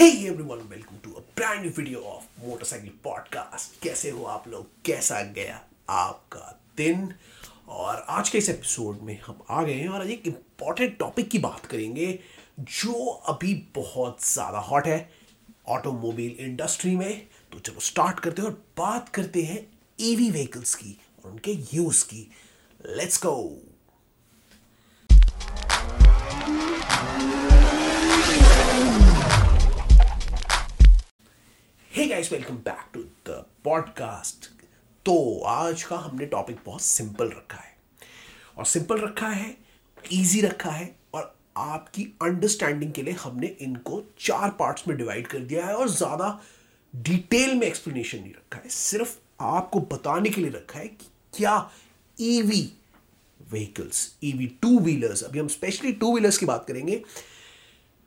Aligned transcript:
Hey 0.00 0.28
everyone, 0.28 0.60
welcome 0.70 0.98
to 1.02 1.10
a 1.18 1.22
brand 1.38 1.62
new 1.62 1.70
video 1.78 2.02
of 2.10 2.22
motorcycle 2.44 2.90
podcast 3.04 3.82
कैसे 3.82 4.10
हो 4.10 4.24
आप 4.24 4.46
लोग? 4.48 4.66
कैसा 4.84 5.20
गया 5.22 5.60
आपका 5.90 6.60
दिन? 6.76 7.12
और 7.68 8.04
आज 8.08 8.28
के 8.28 8.38
इस 8.38 8.48
एपिसोड 8.48 9.00
में 9.02 9.20
हम 9.26 9.42
आ 9.50 9.62
गए 9.62 9.74
हैं 9.74 9.88
और 9.88 10.00
आज 10.00 10.10
एक 10.10 10.26
इंपॉर्टेंट 10.26 10.98
टॉपिक 10.98 11.28
की 11.30 11.38
बात 11.38 11.66
करेंगे 11.66 12.18
जो 12.60 12.92
अभी 13.32 13.54
बहुत 13.74 14.24
ज़्यादा 14.24 14.58
हॉट 14.58 14.86
है 14.86 14.98
ऑटोमोबाइल 15.68 16.36
इंडस्ट्री 16.46 16.96
में। 16.96 17.26
तो 17.52 17.58
चलो 17.58 17.80
स्टार्ट 17.80 18.20
करते 18.20 18.42
हैं 18.42 18.48
और 18.48 18.62
बात 18.78 19.08
करते 19.08 19.42
हैं 19.42 19.66
ईवी 20.00 20.30
व्हीकल्स 20.30 20.74
की 20.74 20.96
और 21.24 21.30
उनके 21.30 21.52
यूज़ 21.74 22.04
की। 22.04 22.30
Let's 22.86 23.22
go 23.26 23.36
guys 32.20 32.32
welcome 32.32 32.54
back 32.56 32.88
to 32.94 33.00
the 33.26 33.34
podcast 33.64 34.46
तो 35.06 35.12
आज 35.48 35.82
का 35.82 35.96
हमने 35.96 36.26
टॉपिक 36.26 36.56
बहुत 36.66 36.82
सिंपल 36.82 37.28
रखा 37.28 37.58
है। 37.58 37.72
और 38.58 38.66
सिंपल 38.66 39.00
रखा 39.00 39.28
है 39.28 39.56
इजी 40.12 40.40
रखा 40.40 40.70
है, 40.70 40.94
और 41.14 41.34
आपकी 41.58 42.04
अंडरस्टैंडिंग 42.22 42.92
के 42.92 43.02
लिए 43.02 43.14
हमने 43.22 43.46
इनको 43.60 44.02
चार 44.20 44.50
पार्ट्स 44.60 44.88
में 44.88 44.96
डिवाइड 44.98 45.26
कर 45.26 45.38
दिया 45.38 45.64
है, 45.66 45.74
और 45.74 45.88
ज़्यादा 45.88 46.40
डिटेल 46.94 47.54
में 47.54 47.66
एक्सप्लेनेशन 47.66 48.18
नहीं 48.18 48.32
रखा 48.32 48.60
है। 48.64 48.68
सिर्फ़ 48.70 49.16
आपको 49.54 49.80
बताने 49.92 50.30
के 50.30 50.40
लिए 50.40 50.50
रखा 50.50 50.78
है 50.78 50.88
कि 50.88 51.10
क्या 51.32 51.56
EV 52.18 52.62
vehicles 53.50 54.08
EV 54.24 54.46
two 54.62 54.78
wheelers 54.80 55.22
अभी 55.22 55.38
हम 55.38 55.48
स्पेशली 55.58 55.92
टू 55.94 56.12
व्हीलर्स 56.12 56.38
की 56.38 56.46
बात 56.46 56.66
करेंगे 56.68 57.02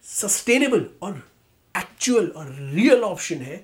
सस्टेनेबल 0.05 0.89
और 1.03 1.21
एक्चुअल 1.75 2.27
और 2.27 2.55
रियल 2.73 3.03
ऑप्शन 3.03 3.41
है। 3.41 3.63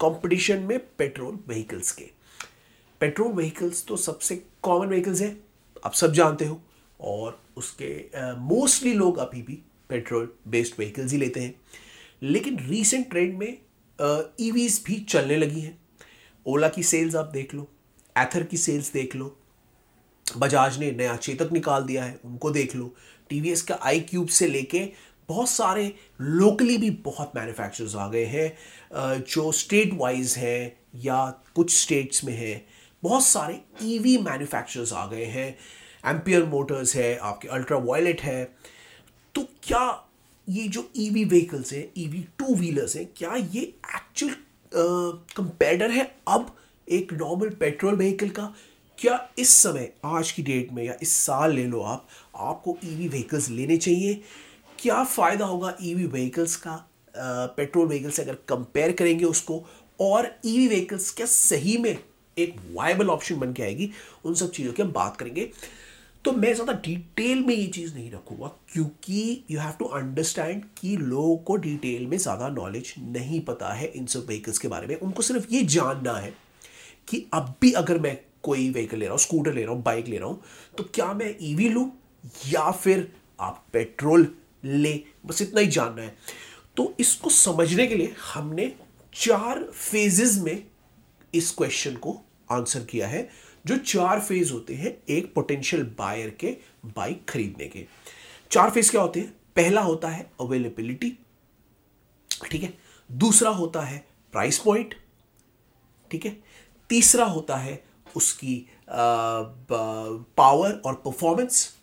कंपटीशन 0.00 0.62
में 0.62 0.78
पेट्रोल 0.98 1.38
व्हीकल्स 1.48 1.92
के। 1.92 2.04
पेट्रोल 3.00 3.32
व्हीकल्स 3.32 3.84
तो 3.86 3.96
सबसे 3.96 4.36
कॉमन 4.62 4.88
व्हीकल्स 4.88 5.20
हैं 5.20 5.36
आप 5.84 5.92
सब 5.92 6.12
जानते 6.12 6.44
हो 6.44 6.60
और 7.00 7.38
उसके 7.56 7.88
मोस्टली 8.38 8.92
uh, 8.92 8.98
लोग 8.98 9.18
अभी 9.18 9.42
भी 9.42 9.58
पेट्रोल 9.88 10.28
बेस्ड 10.48 10.74
व्हीकल्स 10.78 11.12
ही 11.12 11.18
लेते 11.18 11.40
हैं। 11.40 11.54
लेकिन 12.22 12.58
रीसेंट 12.58 13.08
ट्रेंड 13.10 13.36
में 13.38 13.58
ईवीज 14.40 14.78
uh, 14.78 14.86
भी 14.86 14.94
चलने 15.00 15.36
लगी 15.36 15.60
हैं। 15.60 15.78
ओला 16.46 16.68
की 16.68 16.82
सेल्स 16.82 17.16
आप 17.16 17.26
देख 17.26 17.54
लो 17.54 17.68
एथर 18.16 18.42
की 18.42 18.56
सेल्स 18.56 18.92
देख 18.92 19.16
लो 19.16 19.36
बजाज 20.26 20.78
ने 20.78 20.90
नया 20.92 21.16
चेतक 21.16 21.52
निकाल 21.52 21.84
दिया 21.84 22.04
है 22.04 22.18
उनको 22.24 22.50
देख 22.50 22.74
लो। 22.76 22.94
टीवीएस 23.30 23.62
का 23.62 23.78
आई 23.82 24.00
क्यूब 24.00 24.28
से 24.28 24.46
लेके 24.46 24.88
बहुत 25.28 25.48
सारे 25.48 25.92
लोकली 26.20 26.76
भी 26.78 26.90
बहुत 27.04 27.32
मैन्युफैक्चरर्स 27.36 27.94
आ 27.96 28.08
गए 28.08 28.24
हैं 28.24 29.22
जो 29.24 29.50
स्टेट 29.52 29.90
वाइज 29.94 30.34
हैं 30.38 30.76
या 31.04 31.24
कुछ 31.54 31.74
स्टेट्स 31.74 32.24
में 32.24 32.32
हैं, 32.32 32.64
बहुत 33.02 33.24
सारे 33.24 33.60
ईवी 33.84 34.16
मैन्युफैक्चरर्स 34.18 34.92
आ 34.92 35.06
गए 35.06 35.24
हैं। 35.24 35.48
एम्पियर 36.04 36.44
मोटर्स 36.44 36.94
है, 36.96 37.16
आपके 37.18 37.48
अल्ट्रा 37.48 37.78
वायलेट 37.78 38.20
है। 38.20 38.44
तो 39.34 39.42
क्या 39.62 40.02
ये 40.48 40.66
जो 40.68 40.88
ईवी 40.96 41.24
व्हीकल्स 41.24 41.72
हैं 41.72 41.86
ईवी 41.98 42.24
टू 42.38 42.54
व्हीलर्स 42.54 42.96
हैं, 42.96 43.06
क्या 43.16 43.34
ये 43.34 43.60
एक्चुअल 43.60 44.34
कंपेटर 45.36 45.90
है 45.90 46.04
अब 46.28 46.54
एक 46.88 47.12
नॉर्मल 47.12 47.48
पेट्रोल 47.50 47.94
व्हीकल 47.94 48.28
का? 48.28 48.54
क्या 48.98 49.28
इस 49.38 49.50
समय, 49.52 49.92
आज 50.04 50.30
की 50.32 50.42
डेट 50.42 50.72
में 50.72 50.82
या 50.84 50.94
इस 51.02 51.12
साल 51.14 51.52
ले 51.54 51.64
लो 51.64 51.80
आप, 51.80 52.06
आपको 52.36 52.76
ईवी 52.84 53.08
व्हीकल्स 53.08 53.48
लेने 53.50 53.76
चाहिए? 53.76 54.22
क्या 54.86 55.02
फ़ायदा 55.04 55.44
होगा 55.44 55.72
ईवी 55.82 56.04
व्हीकल्स 56.06 56.54
का? 56.56 56.72
पेट्रोल 57.56 57.86
व्हीकल 57.88 58.10
से 58.10 58.22
अगर 58.22 58.34
कंपेयर 58.48 58.92
करेंगे 58.92 59.24
उसको, 59.24 59.64
और 60.00 60.26
ईवी 60.46 60.66
व्हीकल्स 60.68 61.10
क्या 61.10 61.26
सही 61.26 61.76
में 61.78 61.96
एक 62.36 62.56
वायबल 62.74 63.08
ऑप्शन 63.10 63.38
बन 63.40 63.52
के 63.52 63.62
आएगी? 63.62 63.90
उन 64.24 64.34
सब 64.34 64.50
चीज़ों 64.50 64.72
की 64.72 64.82
हम 64.82 64.92
बात 64.92 65.16
करेंगे। 65.16 65.50
तो 66.24 66.32
मैं 66.32 66.52
ज़्यादा 66.54 66.72
डिटेल 66.84 67.42
में 67.44 67.54
ये 67.54 67.66
चीज़ 67.66 67.94
नहीं 67.94 68.10
रखूँगा, 68.10 68.50
क्योंकि 68.72 69.44
यू 69.50 69.58
हैव 69.60 69.72
टू 69.78 69.84
अंडरस्टैंड 69.98 70.62
कि 70.78 70.96
लोगों 70.96 71.36
को 71.38 71.56
डिटेल 71.56 72.06
में 72.06 72.16
ज़्यादा 72.18 72.48
नॉलेज 72.52 72.94
नहीं 73.00 73.40
पता 73.44 73.72
है 73.72 73.86
इन 73.88 74.06
सब 74.06 74.26
व्हीकल्स 74.26 74.58
के 74.58 74.68
बारे 74.68 74.86
में। 74.86 74.96
उनको 74.96 75.22
सिर्फ़ 75.22 75.52
ये 75.54 75.62
जानना 75.64 76.16
है 76.18 76.32
कि 77.08 77.24
अब 77.34 77.54
भी 77.60 77.72
अगर 77.74 77.98
मैं 77.98 78.18
कोई 78.42 78.70
व्हीकल 78.70 78.98
ले 78.98 79.04
रहा 79.04 79.12
हूँ 79.12 79.20
स्कूटर 79.20 79.54
ले 79.54 79.64
रहा 79.64 79.74
हूँ 79.74 79.82
बाइक 79.82 80.08
ले 80.08 80.18
रहा 80.18 80.28
हूँ 80.28 80.40
तो 80.78 80.88
क्या 80.94 81.12
मैं 81.14 81.34
ईवी 81.42 81.68
लूँ 81.68 81.90
या 82.48 82.70
फिर 82.72 83.12
आप 83.40 83.64
पेट्रोल 83.72 84.32
ले, 84.64 85.00
बस 85.26 85.42
इतना 85.42 85.60
ही 85.60 85.66
जानना 85.66 86.02
है। 86.02 86.16
तो 86.76 86.94
इसको 87.00 87.30
समझने 87.30 87.86
के 87.86 87.94
लिए 87.94 88.14
हमने 88.34 88.72
चार 89.14 89.62
फेजेस 89.64 90.36
में 90.38 90.66
इस 91.34 91.50
क्वेश्चन 91.50 91.94
को 91.96 92.16
आंसर 92.50 92.84
किया 92.84 93.08
है, 93.08 93.28
जो 93.66 93.76
चार 93.76 94.20
फ़ेज़ 94.20 94.52
होते 94.52 94.74
हैं, 94.74 94.96
एक 95.08 95.32
पोटेंशियल 95.34 95.82
बायर 95.98 96.30
के 96.40 96.56
बाइक 96.86 97.24
खरीदने 97.28 97.66
के। 97.66 97.86
चार 98.50 98.70
फ़ेज़ 98.70 98.90
क्या 98.90 99.00
होते 99.00 99.20
हैं? 99.20 99.34
पहला 99.56 99.80
होता 99.80 100.08
है 100.08 100.30
अवेलेबिलिटी 100.40 101.12
ठीक 102.50 102.62
है? 102.62 102.72
दूसरा 103.10 103.50
होता 103.50 103.80
है 103.80 104.06
प्राइस 104.34 104.58
पॉइंट 104.58 104.94
ठीक 106.10 106.24
है? 106.26 106.36
तीसरा 106.90 107.24
होता 107.24 107.56
है 107.56 107.82
उसकी 108.16 108.66
पावर 108.90 110.80
और 110.86 110.94
परफॉर्मेंस 110.94 111.75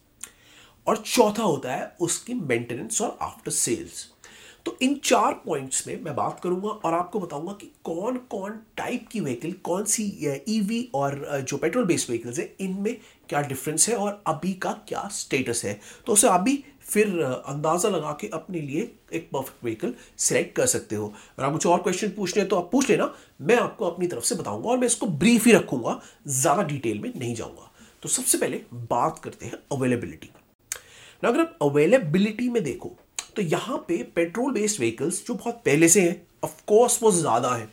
और 0.88 0.98
चौथा 0.98 1.44
होता 1.44 1.74
है 1.74 1.96
उसकी 2.02 2.34
मेंटेनेंस 2.34 3.02
और 3.02 3.18
आफ्टर 3.22 3.52
सेल्स 3.52 4.10
तो 4.66 4.78
इन 4.82 4.94
चार 5.04 5.34
पॉइंट्स 5.46 5.88
में 5.88 6.02
मैं 6.04 6.16
बात 6.16 6.40
करूँगा 6.44 6.70
और 6.70 6.94
आपको 6.94 7.20
बताऊँगा 7.20 7.54
कि 7.54 7.70
कौन 7.84 8.18
कौन 8.30 8.60
टाइप 8.78 9.08
की 9.12 9.20
व्हीकल 9.20 9.52
कौन 9.64 9.84
सी 9.86 10.04
ईवी 10.50 10.82
e 10.84 10.96
और 10.96 11.44
जो 11.50 11.58
पेट्रोल 11.58 11.86
बेस्ड 11.86 12.10
व्हीकल्स 12.10 12.40
है, 12.40 12.56
इनमें 12.60 12.96
क्या 13.30 13.42
डिफरेंस 13.42 13.88
है 13.90 13.96
और 13.96 14.22
अभी 14.28 14.54
का 14.54 14.72
क्या 14.88 15.08
स्टेटस 15.12 15.64
है? 15.66 15.80
तो 16.08 16.14
उसे 16.14 16.28
आप 16.28 16.42
भी 16.42 16.64
फिर 16.84 17.08
अंदाज़ा 17.20 17.90
लगा 17.90 18.12
के 18.22 18.28
अपने 18.34 18.62
लिए 18.62 18.82
एक 19.14 19.30
परफेक्ट 19.34 19.64
व्हीकल 19.64 19.94
सेलेक्ट 20.20 20.56
कर 20.56 20.66
सकते 20.66 20.96
हो। 20.96 21.08
अगर 21.08 21.46
आप 21.46 21.54
कुछ 21.54 21.66
और 21.68 21.82
क्वेश्चन 21.82 22.10
पूछने 22.18 22.42
हैं 22.42 22.50
तो 22.50 22.56
आप 22.56 22.70
पूछ 22.72 22.90
लेना, 22.90 23.14
मैं 23.42 23.56
आपको 23.58 23.86
अपनी 23.86 24.08
तरफ़ 24.08 24.24
से 24.24 24.36
बताऊँगा 24.36 24.70
और 24.70 24.78
मैं 24.78 24.88
इसको 24.88 25.08
ब्रीफ 25.08 25.46
ही 25.46 25.52
रखूँगा, 25.52 26.00
ज़्यादा 26.28 26.64
डिटेल 26.64 27.00
में 27.00 27.12
नहीं 27.16 27.36
जाऊँगा। 27.36 27.72
तो 28.04 28.10
सबसे 28.10 28.38
पहले 28.38 28.62
बात 28.74 29.20
करते 29.24 29.46
हैं 29.46 29.60
अवेलेबिलिटी 29.72 30.30
अगर 31.26 31.40
आप 31.40 31.58
अवेलेबिलिटी 31.62 32.50
में 32.50 32.64
देखो 32.64 32.96
तो 33.36 33.42
यहाँ 33.42 33.78
पे 33.88 34.02
पेट्रोल 34.16 34.54
बेस्ड 34.54 34.80
व्हीकल्स 34.80 35.26
जो 35.28 35.34
बहुत 35.34 35.62
पहले 35.66 35.88
से 35.90 36.02
हैं 36.02 36.22
ऑफकोर्स 36.44 37.02
वो 37.04 37.12
ज़्यादा 37.12 37.54
है। 37.56 37.68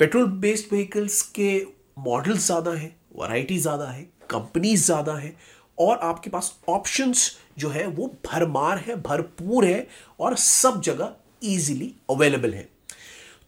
पेट्रोल 0.00 0.24
बेस्ड 0.40 0.72
व्हीकल्स 0.72 1.20
के 1.30 1.50
मॉडल्स 1.98 2.46
ज़्यादा 2.46 2.70
हैं 2.72 2.94
वैरायटी 3.20 3.58
ज़्यादा 3.58 3.86
है 3.86 4.02
कंपनीज़ 4.30 4.84
ज़्यादा 4.84 5.14
है, 5.14 5.34
और 5.78 5.98
आपके 5.98 6.30
पास 6.30 6.52
ऑप्शंस 6.68 7.30
जो 7.58 7.68
है, 7.68 7.86
वो 7.86 8.06
भरमार 8.26 8.78
है, 8.78 8.96
भरपूर 9.02 9.64
है, 9.64 9.86
और 10.20 10.36
सब 10.36 10.80
जगह 10.82 11.14
इजीली 11.44 11.94
अवेलेबल 12.10 12.54
है। 12.54 12.68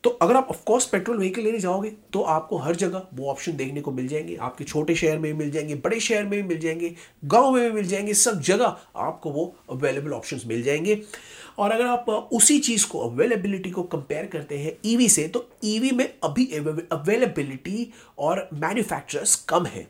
तो 0.04 0.10
अगर 0.22 0.36
आप 0.36 0.46
ऑफकोर्स 0.50 0.84
पेट्रोल 0.86 1.18
व्हीकल 1.18 1.42
लेने 1.42 1.58
जाओगे 1.58 1.90
तो 2.12 2.20
आपको 2.24 2.58
हर 2.58 2.76
जगह 2.76 3.02
वो 3.14 3.26
ऑप्शन 3.30 3.56
देखने 3.56 3.80
को 3.80 3.92
मिल 3.92 4.06
जाएँगे। 4.08 4.36
आपके 4.36 4.64
छोटे 4.64 4.94
शहर 4.94 5.18
में 5.18 5.32
भी 5.32 5.38
मिल 5.38 5.50
जाएँगे, 5.50 5.74
बड़े 5.74 5.98
शहर 6.00 6.24
में 6.24 6.30
भी 6.32 6.42
मिल 6.42 6.58
जाएँगे, 6.60 6.94
गाँव 7.24 7.50
में 7.50 7.62
भी 7.62 7.74
मिल 7.74 7.88
जाएँगे, 7.88 8.14
सब 8.14 8.40
जगह 8.40 8.76
आपको 8.96 9.30
वो 9.30 9.54
अवेलेबल 9.70 10.12
ऑप्शंस 10.12 10.44
मिल 10.46 10.62
जाएँगे। 10.62 11.00
और 11.58 11.70
अगर 11.70 11.86
आप 11.86 12.08
उसी 12.32 12.58
चीज़ 12.58 12.86
को 12.88 12.98
अवेलेबिलिटी 13.00 13.70
को 13.70 13.82
कंपेयर 13.82 14.26
करते 14.26 14.58
हैं 14.58 14.76
ईवी 14.84 15.08
से 15.08 15.26
तो 15.28 15.46
ईवी 15.64 15.90
में 15.90 16.08
अभी 16.24 16.46
अवेलेबिलिटी 16.92 17.92
और 18.18 18.48
मैन्युफैक्चरर्स 18.54 19.34
कम 19.48 19.66
है। 19.66 19.86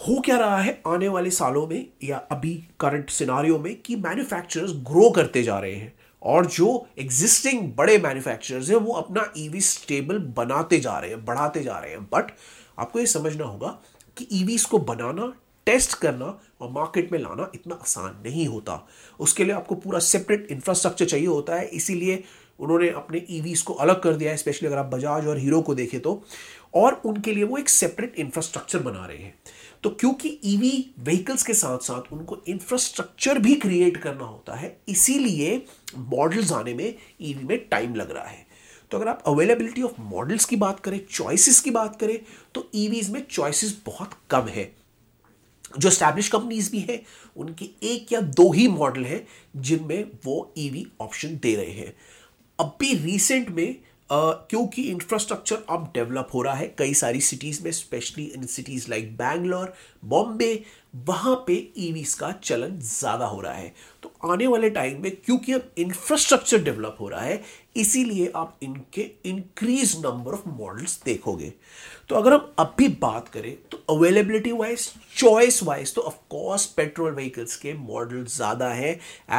हो 0.00 0.20
क्या 0.20 0.36
रहा 0.38 0.60
है 0.60 0.80
आने 0.86 1.08
वाले 1.08 1.30
सालों 1.30 1.66
में 1.66 1.86
या 2.04 2.16
अभी 2.32 2.54
करंट 2.80 3.10
सिनारियों 3.10 3.58
में 3.58 3.74
कि 3.76 3.96
मैन्युफैक्चरर्स 3.96 4.72
ग्रो 4.86 5.10
करते 5.10 5.42
जा 5.42 5.58
रहे 5.58 5.74
हैं? 5.74 5.92
और 6.22 6.46
जो 6.46 6.86
एग्जिस्टिंग 6.98 7.72
बड़े 7.74 7.98
मैन्युफैक्चरर्स 7.98 8.70
हैं, 8.70 8.76
वो 8.76 8.92
अपना 8.92 9.32
ईवी 9.36 9.60
e 9.60 9.64
स्टेबल 9.64 10.18
बनाते 10.36 10.80
जा 10.80 10.98
रहे 10.98 11.10
हैं, 11.10 11.24
बढ़ाते 11.24 11.62
जा 11.62 11.78
रहे 11.78 11.90
हैं। 11.90 12.02
बट 12.04 12.30
आपको 12.78 12.98
ये 12.98 13.06
समझना 13.06 13.44
होगा 13.44 13.78
कि 14.16 14.28
ईवीज 14.32 14.62
e 14.62 14.68
को 14.68 14.78
बनाना 14.78 15.32
टेस्ट 15.66 15.94
करना 15.94 16.26
और 16.60 16.70
मार्केट 16.70 17.12
में 17.12 17.18
लाना 17.18 17.50
इतना 17.54 17.74
आसान 17.74 18.20
नहीं 18.24 18.46
होता। 18.46 18.86
उसके 19.20 19.44
लिए 19.44 19.52
आपको 19.54 19.74
पूरा 19.74 19.98
सेपरेट 19.98 20.46
इंफ्रास्ट्रक्चर 20.50 21.04
चाहिए 21.04 21.26
होता 21.26 21.54
है। 21.54 21.66
इसीलिए 21.66 22.22
उन्होंने 22.60 22.88
अपने 22.88 23.24
ईवीज 23.30 23.60
e 23.60 23.62
को 23.62 23.72
अलग 23.74 24.02
कर 24.02 24.14
दिया 24.14 24.30
है 24.30 24.36
स्पेशली 24.36 24.66
अगर 24.68 24.78
आप 24.78 24.86
बजाज 24.86 25.26
और 25.26 25.38
हीरो 25.38 25.60
को 25.62 25.74
देखें 25.74 26.00
तो। 26.00 26.22
और 26.74 27.00
उनके 27.04 27.32
लिए 27.32 27.44
वो 27.44 27.58
एक 27.58 27.68
सेपरेट 27.68 28.14
इंफ्रास्ट्रक्चर 28.18 28.78
बना 28.78 29.04
रहे 29.06 29.16
हैं। 29.16 29.34
तो 29.82 29.90
क्योंकि 29.90 30.28
ईवी 30.44 30.70
e 30.70 31.02
व्हीकल्स 31.04 31.42
के 31.42 31.54
साथ 31.54 31.78
साथ 31.78 32.12
उनको 32.12 32.36
इंफ्रास्ट्रक्चर 32.48 33.38
भी 33.38 33.54
क्रिएट 33.54 33.96
करना 33.96 34.24
होता 34.24 34.56
है, 34.56 34.76
इसीलिए 34.88 35.64
मॉडल्स 35.96 36.52
आने 36.52 36.74
में 36.74 36.94
ईवी 37.20 37.42
e 37.44 37.48
में 37.48 37.58
टाइम 37.68 37.94
लग 37.94 38.10
रहा 38.10 38.26
है। 38.26 38.46
तो 38.90 38.98
अगर 38.98 39.08
आप 39.08 39.22
अवेलेबिलिटी 39.26 39.82
ऑफ़ 39.82 40.00
मॉडल्स 40.00 40.44
की 40.44 40.56
बात 40.56 40.80
करें 40.80 41.00
चॉइसेस 41.10 41.60
की 41.60 41.70
बात 41.70 41.98
करें 42.00 42.18
तो 42.54 42.68
ईवीज 42.74 43.10
में 43.10 43.24
चॉइसेस 43.26 43.76
बहुत 43.86 44.10
कम 44.30 44.48
है। 44.48 44.70
जो 45.78 45.90
स्टैब्लिश 45.90 46.28
कंपनीज़ 46.28 46.70
भी 46.70 46.80
हैं, 46.80 47.00
उनके 47.36 47.68
एक 47.84 48.12
या 48.12 48.20
दो 48.20 48.50
ही 48.52 48.66
मॉडल 48.68 49.04
हैं, 49.04 49.26
जिनमें 49.56 50.04
वो 50.24 50.52
ईवी 50.58 50.86
ऑप्शन 51.00 51.38
दे 51.42 51.54
रहे 51.56 51.72
हैं। 51.72 51.94
अब 52.58 52.76
भी 52.80 52.92
रिसेंट 52.94 53.48
में 53.48 53.76
क्योंकि 54.12 54.82
इंफ्रास्ट्रक्चर 54.82 55.62
अब 55.70 55.90
डेवलप 55.94 56.28
हो 56.34 56.42
रहा 56.42 56.54
है, 56.54 56.66
कई 56.78 56.94
सारी 56.94 57.20
सिटीज़ 57.20 57.62
में 57.64 57.70
specially 57.72 58.24
in 58.26 58.46
cities 58.46 58.88
like 58.90 59.16
Bangalore 59.16 59.72
Bombay 60.04 60.62
वहाँ 61.08 61.34
पे 61.46 61.54
ईवीज 61.78 62.12
का 62.14 62.30
चलन 62.34 62.78
ज़्यादा 62.80 63.26
हो 63.26 63.40
रहा 63.40 63.52
है। 63.52 63.72
तो 64.02 64.12
आने 64.24 64.46
वाले 64.46 64.70
टाइम 64.70 65.02
में 65.02 65.10
क्योंकि 65.16 65.52
अब 65.52 65.70
इंफ्रास्ट्रक्चर 65.78 66.62
डेवलप 66.62 66.96
हो 67.00 67.08
रहा 67.08 67.20
है, 67.20 67.42
इसीलिए 67.76 68.30
आप 68.36 68.58
इनके 68.62 69.10
इंक्रीज 69.26 69.96
नंबर 69.96 70.32
ऑफ़ 70.32 70.48
मॉडल्स 70.48 71.00
देखोगे। 71.04 71.52
तो 72.08 72.14
अगर 72.14 72.32
हम 72.32 72.52
अब 72.58 72.74
भी 72.78 72.88
बात 73.00 73.28
करें 73.28 73.54
तो 73.70 73.82
अवेलेबिलिटी 73.90 74.52
वाइज 74.52 74.92
चॉइस 75.22 75.62
वाइज 75.62 75.94
तो 75.94 76.02
ऑफकोर्स 76.02 76.64
पेट्रोल 76.76 77.12
व्हीकल्स 77.14 77.54
के 77.56 77.72
मॉडल 77.74 78.24
ज़्यादा 78.28 78.68
है 78.68 78.90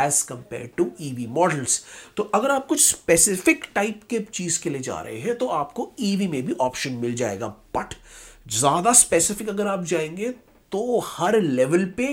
as 0.04 0.22
compare 0.30 0.70
to 0.78 0.86
EV 1.02 1.26
models 1.30 1.84
तो 2.18 2.24
अगर 2.36 2.52
आप 2.52 2.68
कुछ 2.68 2.80
स्पेसिफिक 2.82 3.66
टाइप 3.76 4.02
के 4.10 4.20
चीज़ 4.34 4.62
के 4.64 4.70
लिए 4.70 4.82
जा 4.82 5.00
रहे 5.00 5.18
हैं 5.20 5.38
तो 5.38 5.48
आपको 5.48 5.90
ईवी 6.02 6.28
में 6.28 6.46
भी 6.46 6.54
ऑप्शन 6.62 6.94
मिल 7.02 7.16
जाएगा. 7.16 7.48
बट 7.48 7.94
ज़्यादा 8.52 8.94
स्पेसिफिक 8.94 9.50
अगर 9.50 9.68
आप 9.68 9.84
जाएँगे 9.84 10.30
तो 10.72 11.00
हर 11.08 11.40
लेवल 11.42 11.86
पे 11.98 12.06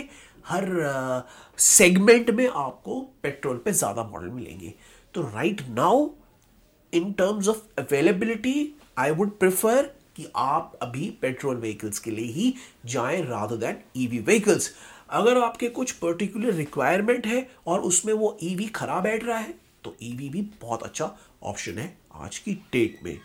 हर 0.46 0.66
सेगमेंट 1.58 2.30
uh, 2.30 2.36
में 2.36 2.48
आपको 2.48 3.00
पेट्रोल 3.22 3.56
पे 3.64 3.72
ज़्यादा 3.72 4.04
मॉडल 4.04 4.28
मिलेंगे. 4.28 4.74
तो 5.14 5.22
right 5.22 5.62
now 5.68 6.08
in 6.92 7.12
terms 7.12 7.48
of 7.48 7.62
availability 7.78 8.72
I 8.98 9.10
would 9.10 9.38
prefer 9.38 9.90
कि 10.20 10.30
आप 10.36 10.78
अभी 10.82 11.10
पेट्रोल 11.22 11.56
व्हीकल्स 11.56 11.98
के 11.98 12.10
लिए 12.10 12.32
ही 12.32 12.54
जाएँ 12.86 13.22
रादर 13.22 13.56
देन 13.56 13.76
ईवी 13.96 14.18
व्हीकल्स 14.18 14.70
अगर 15.10 15.38
आपके 15.38 15.68
कुछ 15.68 15.92
पर्टिकुलर 15.92 16.52
रिक्वायरमेंट 16.52 17.26
है 17.26 17.50
और 17.66 17.80
उसमें 17.80 18.12
वो 18.14 18.36
ईवी 18.42 18.66
खराब 18.66 19.02
बैठ 19.02 19.24
रहा 19.24 19.38
है 19.38 19.54
तो 19.84 19.96
ईवी 20.02 20.28
भी 20.28 20.42
बहुत 20.60 20.82
अच्छा 20.82 21.10
ऑप्शन 21.42 21.78
है 21.78 21.96
आज 22.14 22.38
की 22.38 22.54
डेट 22.72 22.98
में। 23.04 23.18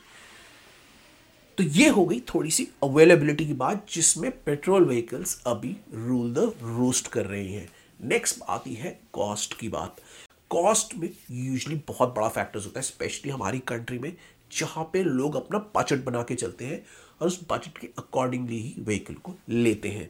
तो 1.57 1.63
ये 1.63 1.89
हो 1.89 2.05
गई 2.05 2.19
थोड़ी 2.33 2.51
सी 2.51 2.67
अवेलेबिलिटी 2.83 3.45
की 3.45 3.53
बात, 3.53 3.85
जिसमें 3.91 4.31
पेट्रोल 4.43 4.85
व्हीकल्स 4.85 5.41
अभी 5.47 5.75
रूल 5.93 6.33
द 6.33 6.39
रोस्ट 6.63 7.07
कर 7.07 7.25
रहे 7.25 7.47
हैं। 7.47 7.69
नेक्स्ट 8.03 8.41
आती 8.49 8.73
है 8.73 8.99
कॉस्ट 9.13 9.57
की 9.59 9.69
बात। 9.69 10.01
कॉस्ट 10.49 10.95
में 10.95 11.09
यूजली 11.31 11.75
बहुत 11.87 12.15
बड़ा 12.15 12.27
फैक्टर्स 12.27 12.65
होता 12.65 12.79
है 12.79 12.83
स्पेशली 12.83 13.31
हमारी 13.31 13.59
कंट्री 13.59 13.99
में 13.99 14.15
जहाँ 14.51 14.83
पे 14.93 15.03
लोग 15.03 15.35
अपना 15.35 15.59
बजट 15.77 16.03
बना 16.05 16.21
के 16.23 16.35
चलते 16.35 16.65
हैं 16.65 16.83
और 17.21 17.27
उस 17.27 17.39
बजट 17.51 17.77
के 17.77 17.87
अकॉर्डिंगली 17.97 18.59
ही 18.59 18.75
व्हीकल 18.79 19.13
को 19.13 19.35
लेते 19.49 19.89
हैं। 19.89 20.09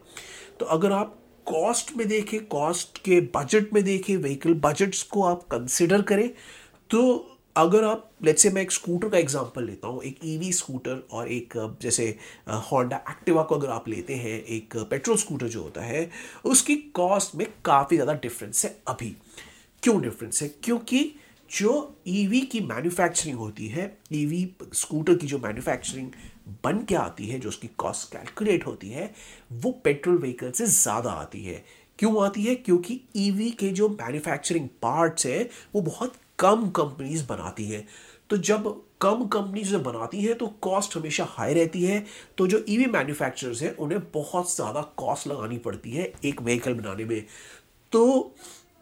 तो 0.60 0.66
अगर 0.68 0.92
आप 0.92 1.16
कॉस्ट 1.48 1.96
में 1.98 2.08
देखें 2.08 2.46
कॉस्ट 2.48 2.98
के 2.98 3.20
बजट 3.36 3.74
में 3.74 3.84
देखें 3.84 4.16
व्हीकल 4.18 4.54
बजट्स 4.62 5.04
को 5.04 5.24
आप 5.24 5.48
कंसिडर 5.52 6.02
करें 6.02 6.30
तो 6.90 7.32
अगर 7.56 7.84
आप 7.84 8.10
लेट्स 8.24 8.42
से 8.42 8.50
मैं 8.50 8.62
एक 8.62 8.72
स्कूटर 8.72 9.10
का 9.10 9.18
एग्जांपल 9.18 9.64
लेता 9.64 9.88
हूँ, 9.88 10.02
एक 10.04 10.20
ईवी 10.26 10.52
स्कूटर 10.54 11.04
और 11.12 11.28
एक, 11.28 11.54
जैसे 11.82 12.08
होंडा 12.72 12.98
एक्टिवा 13.10 13.44
को 13.44 13.56
अगर 13.56 13.70
आप 13.70 13.88
लेते 13.90 14.16
हैं, 14.16 14.44
एक 14.44 14.76
पेट्रोल 14.90 15.18
स्कूटर 15.18 15.48
जो 15.48 15.62
होता 15.62 15.82
है, 15.82 16.10
उसकी 16.46 16.76
कॉस्ट 16.96 17.36
में 17.36 17.48
काफ़ी 17.66 17.98
ज़्यादा 17.98 18.14
डिफरेंस 18.14 18.66
है 18.66 18.76
अभी। 18.88 19.16
क्यों 19.84 20.02
डिफरेंस 20.02 20.42
है? 20.42 20.48
क्योंकि 20.64 21.00
जो 21.50 21.96
ईवी 22.08 22.42
e 22.42 22.46
की 22.46 22.60
मैन्युफैक्चरिंग 22.62 23.38
होती 23.38 23.68
है 23.68 23.86
ईवी 24.14 24.44
e 24.46 24.76
स्कूटर 24.76 25.16
की 25.16 25.28
जो 25.28 25.40
मैन्युफैक्चरिंग 25.40 26.12
बन 26.64 26.84
के 26.84 26.96
आती 26.96 27.28
है, 27.28 27.40
जो 27.40 27.50
उसकी 27.50 27.68
कॉस्ट 27.78 28.12
कैलकुलेट 28.12 28.66
होती 28.68 28.90
है, 28.90 29.14
वो 29.54 29.72
पेट्रोल 29.84 30.18
व्हीकल 30.18 30.52
से 30.52 30.66
ज़्यादा 30.66 31.12
आती 31.12 31.44
है। 31.44 31.64
क्यों 32.00 32.24
आती 32.26 32.44
है? 32.44 32.56
क्योंकि 32.56 33.02
ईवी 33.18 33.50
e 33.52 33.56
के 33.56 33.70
जो 33.72 33.90
मैन्युफैक्चरिंग 33.90 34.68
पार्ट्स 34.82 35.26
हैं, 35.26 35.50
वो 35.76 35.82
बहुत 35.82 36.14
कम 36.40 36.70
कंपनीज़ 36.70 37.26
बनाती 37.28 37.66
हैं। 37.66 37.88
तो 38.30 38.38
जब 38.38 38.64
कम 39.02 39.26
कंपनीज़ 39.26 39.76
बनाती 39.78 40.22
हैं 40.22 40.36
तो 40.36 40.48
कॉस्ट 40.62 40.96
हमेशा 40.98 41.24
हाई 41.30 41.54
रहती 41.54 41.84
है। 41.84 42.04
तो 42.38 42.48
जो 42.48 42.64
ईवी 42.70 42.86
मैन्युफैक्चरर्स 42.86 43.62
हैं, 43.62 43.76
उन्हें 43.76 44.02
बहुत 44.14 44.56
ज़्यादा 44.56 44.82
कॉस्ट 44.98 45.28
लगानी 45.28 45.58
पड़ती 45.58 45.92
है 45.92 46.12
एक 46.26 46.42
व्हीकल 46.42 46.74
बनाने 46.74 47.06
में। 47.06 47.26
तो 47.92 48.36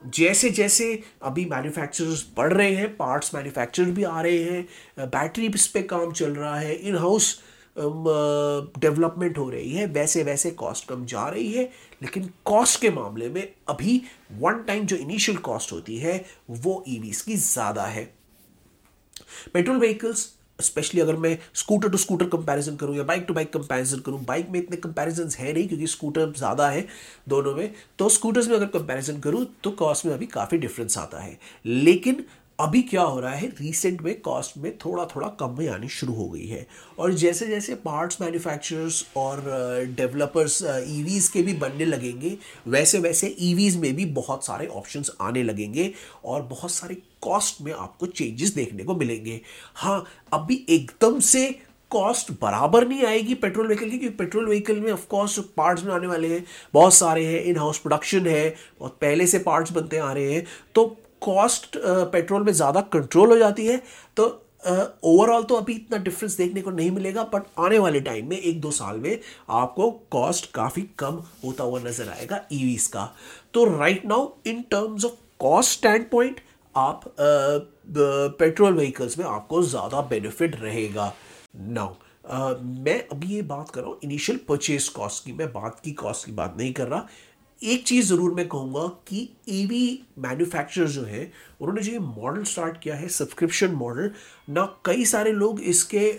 जैसे 0.06 0.50
जैसे 0.50 1.02
अभी 1.24 1.46
मैन्युफैक्चरर्स 1.46 2.26
बढ़ 2.38 2.54
रहे 2.54 2.76
हैं 2.76 2.96
पार्ट्स 2.98 3.34
मैन्युफैक्चर 3.36 3.84
भी 3.84 4.04
आ 4.04 4.22
रहे 4.22 4.44
हैं 4.44 5.10
बैटरी 5.10 5.48
इस 5.48 5.68
पे 5.68 5.82
काम 5.84 6.12
चल 6.12 6.36
रहा 6.36 6.58
है 6.60 6.76
इन 6.76 6.98
हाउस 6.98 7.42
डेवलपमेंट 7.78 9.38
हो 9.38 9.50
रही 9.50 9.72
है 9.72 9.86
वैसे 9.86 10.24
वैसे 10.24 10.52
कॉस्ट 10.52 10.88
कम 10.90 11.06
जा 11.06 11.28
रही 11.30 11.52
है, 11.52 11.64
लेकिन 12.02 12.30
कॉस्ट 12.46 12.82
के 12.82 12.90
मामले 12.90 13.30
में 13.30 13.48
अभी 13.70 14.02
वन 14.40 14.64
टाइम 14.64 14.86
जो 14.86 14.96
इनिशियल 14.96 15.38
कॉस्ट 15.38 15.72
होती 15.72 15.98
है, 15.98 16.26
वो 16.50 16.84
ईवीज 16.88 17.22
की 17.22 17.36
ज़्यादा 17.36 17.86
है। 17.86 18.04
पेट्रोल 19.54 19.78
व्हीकल्स 19.78 20.33
स्पेशली 20.60 21.02
अगर 21.02 21.16
मैं 21.16 21.38
स्कूटर 21.56 21.90
टू 21.90 21.98
स्कूटर 21.98 22.26
कंपैरिजन 22.28 22.76
करूँ 22.76 22.96
या 22.96 23.04
बाइक 23.04 23.26
टू 23.28 23.34
बाइक 23.34 23.52
कंपैरिजन 23.54 24.00
करूँ 24.00 24.24
बाइक 24.26 24.50
में 24.50 24.60
इतने 24.60 24.78
कंपैरिजन 24.78 25.30
है 25.40 25.54
नहीं 25.54 25.68
क्योंकि 25.68 25.88
स्कूटर 25.88 26.32
ज़्यादा 26.38 26.70
है 26.70 26.86
दोनों 27.30 27.56
में 27.56 27.74
तो 28.00 28.10
स्कूटर्स 28.10 28.48
में 28.48 28.56
अगर 28.56 28.66
कंपैरिजन 28.70 29.20
करूँ 29.20 29.46
तो 29.64 29.72
कॉस्ट 29.74 30.06
में 30.06 30.14
अभी 30.14 30.26
काफ़ी 30.26 30.58
डिफरेंस 30.58 30.98
आता 30.98 31.20
है। 31.20 31.38
लेकिन 31.66 32.24
अभी 32.60 32.82
क्या 32.82 33.02
हो 33.02 33.20
रहा 33.20 33.32
है 33.32 33.48
रिसेंट 33.60 34.02
में 34.02 34.20
कॉस्ट 34.22 34.58
में 34.58 34.72
थोड़ा 34.78 35.06
थोड़ा 35.06 35.28
कम 35.40 35.56
में 35.60 35.68
आनी 35.68 35.88
शुरू 35.90 36.14
हो 36.14 36.28
गई 36.30 36.46
है। 36.48 36.66
और 37.00 37.14
जैसे 37.14 37.48
जैसे 37.48 37.76
पार्ट्स 37.76 38.22
मैन्युफैक्चरर्स 38.22 39.06
और 39.18 39.42
डेवलपर्स 39.98 40.62
ईवीज़ 40.88 41.32
के 41.32 41.42
भी 41.42 41.54
बनने 41.54 41.86
लगेंगे 41.86 42.38
वैसे 42.68 43.00
वैसे 43.00 43.36
ईवीज़ 43.40 43.78
में 43.78 43.94
भी 43.96 44.06
बहुत 44.14 44.46
सारे 44.46 44.68
ऑप्शंस 44.68 45.12
आने 45.22 45.44
लगेंगे 45.44 45.92
और 46.26 46.42
बहुत 46.42 46.72
सारे 46.72 46.98
कॉस्ट 47.22 47.62
में 47.62 47.74
आपको 47.74 48.06
चेंजेस 48.06 48.54
देखने 48.56 48.84
को 48.84 48.96
मिलेंगे। 48.96 49.40
हाँ 49.76 50.04
अभी 50.34 50.66
एकदम 50.70 51.20
से 51.20 51.48
कॉस्ट 51.92 52.32
बराबर 52.42 52.88
नहीं 52.88 53.04
आएगी 53.04 53.34
पेट्रोल 53.36 53.68
व्हीकल 53.68 53.90
की, 53.90 53.98
क्योंकि 53.98 54.18
पेट्रोल 54.18 54.48
व्हीकल 54.48 54.80
में 54.80 54.92
ऑफकोर्स 54.92 55.40
पार्ट्स 55.58 55.84
बनाने 55.84 56.08
वाले 56.08 56.28
हैं, 56.28 56.44
बहुत 56.74 56.94
सारे 56.94 57.26
हैं 57.26 57.44
इन 57.44 57.58
हाउस 57.58 57.78
प्रोडक्शन 57.78 58.28
है 58.28 58.50
बहुत 58.80 58.98
पहले 59.02 59.28
से 59.28 59.40
पार्ट्स 59.40 59.72
बनते 59.72 59.98
आ 59.98 60.12
रहे 60.14 60.34
हैं। 60.34 60.46
तो 60.76 60.86
कॉस्ट 61.24 61.78
पेट्रोल 61.78 62.40
uh, 62.40 62.46
में 62.46 62.54
ज़्यादा 62.54 62.82
कंट्रोल 62.94 63.30
हो 63.30 63.38
जाती 63.38 63.66
है 63.66 63.82
तो 64.18 64.26
ओवरऑल 64.64 65.42
uh, 65.42 65.48
तो 65.50 65.56
अभी 65.56 65.74
इतना 65.74 65.98
डिफरेंस 66.00 66.38
देखने 66.38 66.62
को 66.62 66.72
नहीं 66.72 66.92
मिलेगा 66.92 67.24
बट 67.34 67.44
आने 67.60 67.80
वाले 67.80 68.02
टाइम 68.02 68.30
में 68.30 68.38
एक 68.38 68.62
दो 68.62 68.72
साल 68.72 69.00
में 69.00 69.20
आपको 69.52 69.90
कॉस्ट 70.12 70.52
काफ़ी 70.54 70.82
कम 71.00 71.22
होता 71.44 71.64
हुआ 71.64 71.80
नज़र 71.80 72.10
आएगा 72.10 72.42
ईवीज 72.54 72.88
का। 72.88 73.06
तो 73.54 73.66
right 73.78 74.06
now 74.06 74.30
in 74.46 74.62
terms 74.72 75.06
of 75.06 75.14
cost 75.40 75.72
stand 75.72 76.10
point 76.12 76.40
आप 76.76 77.04
पेट्रोल 77.18 78.72
uh, 78.72 78.78
व्हीकल्स 78.78 79.18
में 79.18 79.26
आपको 79.26 79.62
ज़्यादा 79.64 80.02
बेनिफिट 80.10 80.62
रहेगा। 80.62 81.14
नाउ 81.56 81.94
Uh, 82.24 82.54
मैं 82.60 82.96
अभी 83.12 83.28
ये 83.28 83.42
बात 83.42 83.70
कर 83.70 83.82
रहा 83.82 83.90
हूँ 83.90 84.00
इनिशियल 84.04 84.38
परचेज 84.48 84.88
कॉस्ट 84.90 85.24
की 85.26 85.32
मैं 85.34 85.48
बात 85.54 85.80
की 85.86 85.92
कॉस्ट 85.92 86.26
की 86.26 86.32
बात 86.32 86.56
नहीं 86.58 86.72
कर 86.74 86.88
रहा। 86.88 87.08
एक 87.64 87.84
चीज़ 87.88 88.08
ज़रूर 88.08 88.34
मैं 88.34 88.48
कहूँगा 88.48 88.88
कि 89.08 89.18
ईवी 89.50 90.00
मैन्युफैक्चरर 90.20 90.88
जो 90.88 91.04
है, 91.04 91.32
उन्होंने 91.62 91.82
जो 91.82 91.92
ये 91.92 92.00
मॉडल 92.00 92.44
स्टार्ट 92.44 92.80
किया 92.82 92.96
है 92.96 93.08
सब्सक्रिप्शन 93.10 93.72
मॉडल 93.74 94.12
ना 94.50 94.66
कई 94.86 95.06
सारे 95.06 95.32
लोग 95.32 95.62
इसके 95.62 96.12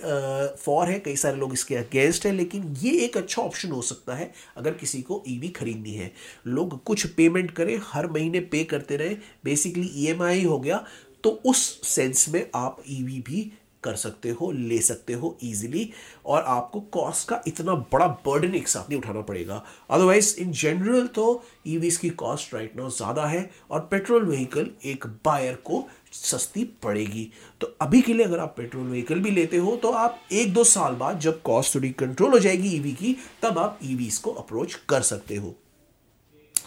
फॉर 0.57 0.89
है, 0.89 0.99
कई 0.99 1.17
सारे 1.17 1.37
लोग 1.37 1.53
इसके 1.53 1.75
अगेंस्ट 1.77 2.27
है, 2.27 2.33
लेकिन 2.33 2.75
ये 2.83 2.93
एक 3.05 3.17
अच्छा 3.17 3.43
ऑप्शन 3.43 3.71
हो 3.71 3.83
सकता 3.83 4.15
है 4.15 4.33
अगर 4.57 4.75
किसी 4.75 5.03
को 5.03 5.23
ईवी 5.29 5.49
खरीदनी 5.51 5.95
है। 5.95 6.13
लोग 6.47 6.83
कुछ 6.85 7.07
पेमेंट 7.09 7.51
करें, 7.51 7.79
हर 7.85 8.07
महीने 8.09 8.41
पे 8.43 8.65
करते 8.65 8.97
रहे 8.97 9.17
बेसिकली 9.45 9.91
ईएमआई 9.97 10.45
हो 10.45 10.59
गया 10.59 10.85
तो 11.25 11.31
उस 11.47 11.59
सेंस 11.87 12.29
में 12.29 12.47
आप 12.55 12.83
ईवी 12.91 13.21
भी 13.27 13.51
कर 13.85 13.97
सकते 13.97 14.31
हो, 14.31 14.51
ले 14.51 14.79
सकते 14.81 15.13
हो 15.13 15.37
इजीली 15.43 15.91
और 16.27 16.43
आपको 16.43 16.81
कॉस्ट 16.93 17.29
का 17.29 17.41
इतना 17.47 17.75
बड़ा 17.93 18.07
बर्डन 18.27 18.55
एक 18.55 18.69
साथ 18.69 18.89
नहीं 18.91 18.99
उठाना 18.99 19.21
पड़ेगा। 19.23 19.63
अदरवाइज़ 19.91 20.37
इन 20.41 20.53
जनरल 20.53 21.07
तो 21.09 21.43
ईवीज 21.67 21.97
की 21.97 22.11
कॉस्ट 22.13 22.55
राइट 22.55 22.77
नाउ 22.77 22.91
ज़्यादा 22.93 23.27
है 23.27 23.51
और 23.71 23.81
पेट्रोल 23.91 24.25
व्हीकल 24.27 24.71
एक 24.85 25.07
बायर 25.25 25.55
को 25.65 25.85
सस्ती 26.13 26.65
पड़ेगी। 26.83 27.31
तो 27.61 27.75
अभी 27.83 28.01
के 28.03 28.15
लिए 28.15 28.27
अगर 28.27 28.39
आप 28.39 28.55
पेट्रोल 28.57 28.87
व्हीकल 28.87 29.21
भी 29.21 29.31
लेते 29.31 29.57
हो 29.57 29.77
तो 29.77 29.91
आप 29.93 30.21
एक 30.33 30.53
दो 30.55 30.65
साल 30.67 30.95
बाद 30.97 31.21
जब 31.21 31.43
कॉस्ट 31.43 31.75
थोड़ी 31.75 31.91
कंट्रोल 31.93 32.33
हो 32.33 32.39
जाएगी 32.39 32.69
ईवी 32.71 32.93
की, 32.95 33.17
तब 33.43 33.59
आप 33.59 33.79
ईवीज 33.85 34.19
को 34.19 34.31
अप्रोच 34.33 34.75
कर 34.89 35.03
सकते 35.05 35.37
हो। 35.37 35.55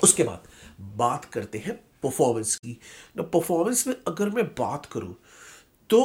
उसके 0.03 0.23
बाद 0.23 0.47
बात 0.97 1.25
करते 1.25 1.57
हैं 1.57 1.75
परफॉर्मेंस 2.03 2.55
की। 2.55 2.79
परफॉर्मेंस 3.17 3.85
में 3.87 3.95
अगर 4.07 4.29
मैं 4.29 4.45
बात 4.49 4.85
करूँ 4.85 5.15
तो 5.89 5.99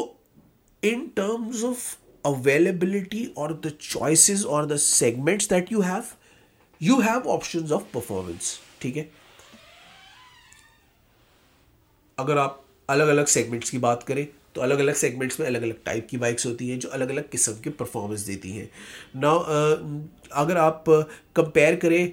in 0.83 1.11
terms 1.11 1.63
of 1.63 1.97
availability 2.25 3.33
or 3.35 3.53
the 3.53 3.71
choices 3.71 4.45
or 4.45 4.67
the 4.67 4.79
segments 4.79 5.47
that 5.47 5.71
you 5.71 5.81
have 5.83 6.17
you 6.81 7.01
have 7.01 7.27
options 7.37 7.73
of 7.79 7.91
performance 7.97 8.53
ठीक 8.83 8.97
है 8.97 9.09
अगर 12.19 12.39
आप 12.39 12.63
अलग 12.91 13.09
अलग 13.09 13.27
सेगमेंट्स 13.27 13.71
की 13.71 13.79
बात 13.79 14.03
करें 14.03 14.27
तो 14.55 14.61
अलग 14.61 14.79
अलग 14.79 14.95
सेगमेंट्स 14.95 15.39
में 15.41 15.47
अलग 15.47 15.63
अलग 15.63 15.83
टाइप 15.85 16.07
की 16.11 16.17
बाइक्स 16.19 16.47
होती 16.47 16.69
हैं, 16.69 16.79
जो 16.79 16.89
अलग 16.89 17.11
अलग 17.11 17.29
किस्म 17.31 17.53
के 17.65 17.71
परफॉर्मेंस 17.73 18.21
देती 18.21 18.51
हैं। 18.51 18.69
ना 19.17 19.31
अगर 20.33 20.57
आप 20.57 20.85
कंपेयर 21.37 21.77
करें 21.77 22.13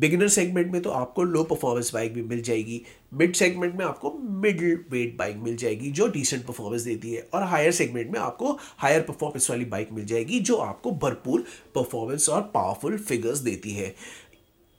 बिगिनर 0.00 0.28
सेगमेंट 0.28 0.72
में 0.72 0.80
तो 0.82 0.90
आपको 0.92 1.22
लो 1.24 1.42
परफॉर्मेंस 1.44 1.92
बाइक 1.94 2.14
भी 2.14 2.22
मिल 2.24 2.42
जाएगी। 2.42 2.80
मिड 3.14 3.34
सेगमेंट 3.34 3.74
में 3.74 3.84
आपको 3.84 4.12
मिडिल 4.40 4.78
वेट 4.90 5.16
बाइक 5.18 5.36
मिल 5.36 5.56
जाएगी, 5.56 5.90
जो 5.90 6.06
डिसेंट 6.08 6.44
परफॉर्मेंस 6.46 6.82
देती 6.82 7.12
है। 7.12 7.28
और 7.34 7.42
हायर 7.44 7.72
सेगमेंट 7.72 8.10
में 8.12 8.18
आपको 8.20 8.58
हायर 8.78 9.00
परफॉर्मेंस 9.02 9.50
वाली 9.50 9.64
बाइक 9.66 9.92
मिल 9.92 10.04
जाएगी, 10.06 10.40
जो 10.40 10.56
आपको 10.56 10.90
भरपूर 10.92 11.44
परफॉर्मेंस 11.74 12.28
और 12.28 12.50
पावरफुल 12.54 12.98
फिगर्स 12.98 13.38
देती 13.40 13.72
है। 13.72 13.94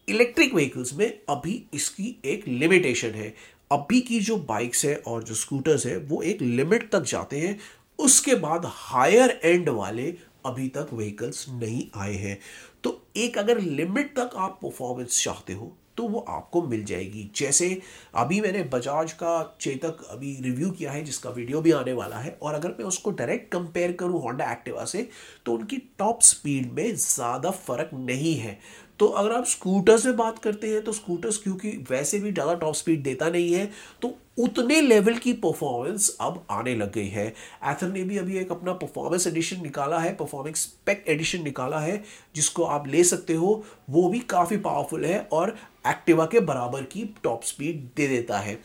इलेक्ट्रिक 0.08 0.54
व्हीकल्स 0.54 0.94
में 0.94 1.08
अभी 1.30 1.64
इसकी 1.74 2.16
एक 2.26 2.48
लिमिटेशन 2.48 3.10
है। 3.10 3.34
अभी 3.72 4.00
की 4.02 4.20
जो 4.22 4.38
बाइक्स 4.40 4.86
है 4.86 4.96
और 4.98 5.24
जो 5.24 5.36
स्कूटर्स 5.36 5.86
है, 5.86 5.98
वो 5.98 6.22
एक 6.24 6.42
लिमिट 6.42 6.90
तक 6.92 7.04
जाते 7.04 7.40
हैं। 7.40 7.58
उसके 8.00 8.36
बाद 8.38 8.66
हायर 8.68 9.40
एंड 9.44 9.70
वाले 9.70 10.14
अभी 10.46 10.68
तक 10.70 10.90
व्हीकल्स 10.94 11.46
नहीं 11.52 11.84
आए 11.96 12.16
हैं। 12.16 12.38
तो 12.84 13.02
एक 13.18 13.38
अगर 13.38 13.60
लिमिट 13.60 14.16
तक 14.16 14.36
आप 14.38 14.60
परफॉर्मेंस 14.64 15.24
चाहते 15.24 15.54
हो 15.54 15.72
तो 15.98 16.04
वो 16.04 16.20
आपको 16.30 16.62
मिल 16.64 16.84
जाएगी। 16.86 17.30
जैसे 17.36 17.68
अभी 18.16 18.40
मैंने 18.42 18.62
बजाज 18.74 19.12
का 19.14 19.58
चेतक 19.62 19.98
अभी 20.12 20.34
रिव्यू 20.42 20.70
किया 20.72 20.92
है, 20.92 21.04
जिसका 21.04 21.30
वीडियो 21.30 21.62
भी 21.62 21.72
आने 21.72 21.94
वाला 21.94 22.18
है, 22.18 22.32
और 22.34 22.54
अगर 22.54 22.70
मैं 22.70 22.86
उसको 22.86 23.12
डायरेक्ट 23.12 23.52
कंपेयर 23.52 23.92
करूँ 23.92 24.22
होंडा 24.22 24.52
एक्टिवा 24.52 24.86
से 24.86 25.08
तो 25.46 25.54
उनकी 25.54 25.78
टॉप 26.00 26.22
स्पीड 26.24 26.72
में 26.74 26.96
ज़्यादा 26.96 27.52
फ़र्क 27.52 27.90
नहीं 27.94 28.36
है। 28.36 28.58
तो 29.02 29.06
अगर 29.08 29.32
आप 29.32 29.46
स्कूटर्स 29.46 30.06
में 30.06 30.16
बात 30.18 30.38
करते 30.40 30.68
हैं 30.68 30.82
तो 30.84 30.92
स्कूटर्स 30.92 31.38
क्योंकि 31.38 31.70
वैसे 31.90 32.20
भी 32.20 32.32
ज़्यादा 32.32 32.54
टॉप 32.54 32.74
स्पीड 32.76 33.02
देता 33.04 33.30
नहीं 33.30 33.54
है 33.54 33.70
तो 34.02 34.14
उतने 34.40 34.80
लेवल 34.82 35.16
की 35.18 35.32
परफॉर्मेंस 35.36 36.10
अब 36.22 36.42
आने 36.52 36.76
लग 36.76 36.92
गई 36.94 37.08
है। 37.08 37.26
एथर 37.28 37.88
ने 37.88 38.04
भी 38.04 38.18
अभी 38.18 38.38
एक 38.38 38.52
अपना 38.52 38.74
परफॉर्मेंस 38.74 39.26
एडिशन 39.28 39.62
निकाला 39.62 40.00
है 40.00 40.14
परफॉर्मेंस 40.16 40.58
स्पेक 40.58 41.04
एडिशन 41.10 41.44
निकाला 41.44 41.80
है, 41.80 42.04
जिसको 42.36 42.64
आप 42.66 42.88
ले 42.88 43.04
सकते 43.04 43.34
हो। 43.34 43.64
वो 43.90 44.08
भी 44.10 44.20
काफ़ी 44.30 44.58
पावरफुल 44.60 45.06
है 45.06 45.20
और 45.32 45.56
एक्टिवा 45.88 46.26
के 46.26 46.40
बराबर 46.42 46.84
की 46.84 47.04
टॉप 47.24 47.44
स्पीड 47.44 47.82
दे 47.98 48.08
देता 48.08 48.40
है। 48.40 48.60